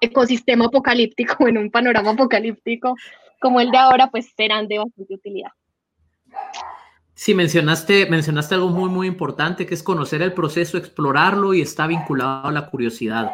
[0.00, 2.94] ecosistema apocalíptico, en un panorama apocalíptico
[3.40, 5.50] como el de ahora, pues serán de bastante utilidad.
[7.12, 11.88] Sí, mencionaste, mencionaste algo muy, muy importante, que es conocer el proceso, explorarlo y está
[11.88, 13.32] vinculado a la curiosidad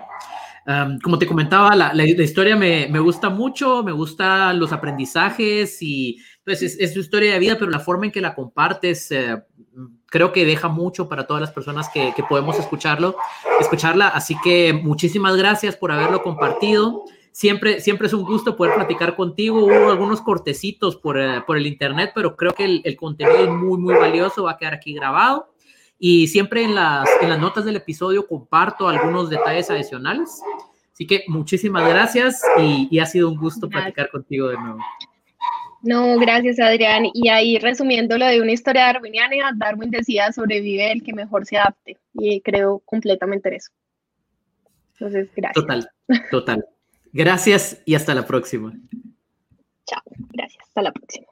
[1.03, 6.19] como te comentaba, la, la, historia me, me, gusta mucho, me gustan los aprendizajes y
[6.45, 9.43] pues es, es, tu historia de vida, pero la forma en que la compartes eh,
[10.07, 13.17] creo que deja mucho para todas las personas que, que, podemos escucharlo,
[13.61, 14.09] escucharla.
[14.09, 17.05] Así que muchísimas gracias por haberlo compartido.
[17.33, 19.65] Siempre, siempre es un gusto poder platicar contigo.
[19.65, 23.49] Hubo algunos cortecitos por, eh, por el internet, pero creo que el, el contenido es
[23.49, 24.45] muy, muy valioso.
[24.45, 25.50] Va a quedar aquí grabado.
[26.03, 30.41] Y siempre en las, en las notas del episodio comparto algunos detalles adicionales.
[30.95, 34.79] Así que muchísimas gracias y, ha sido un gusto platicar contigo de nuevo.
[35.83, 37.05] No, gracias Adrián.
[37.13, 41.59] Y ahí resumiendo lo de una historia darwiniana, Darwin decía sobrevive el que mejor se
[41.59, 43.71] adapte y creo completamente en eso.
[44.95, 45.55] Entonces, gracias.
[45.55, 45.91] Total,
[46.31, 46.67] total.
[47.13, 48.73] Gracias y hasta la próxima.
[49.87, 50.63] Chao, gracias.
[50.67, 51.30] Hasta la próxima.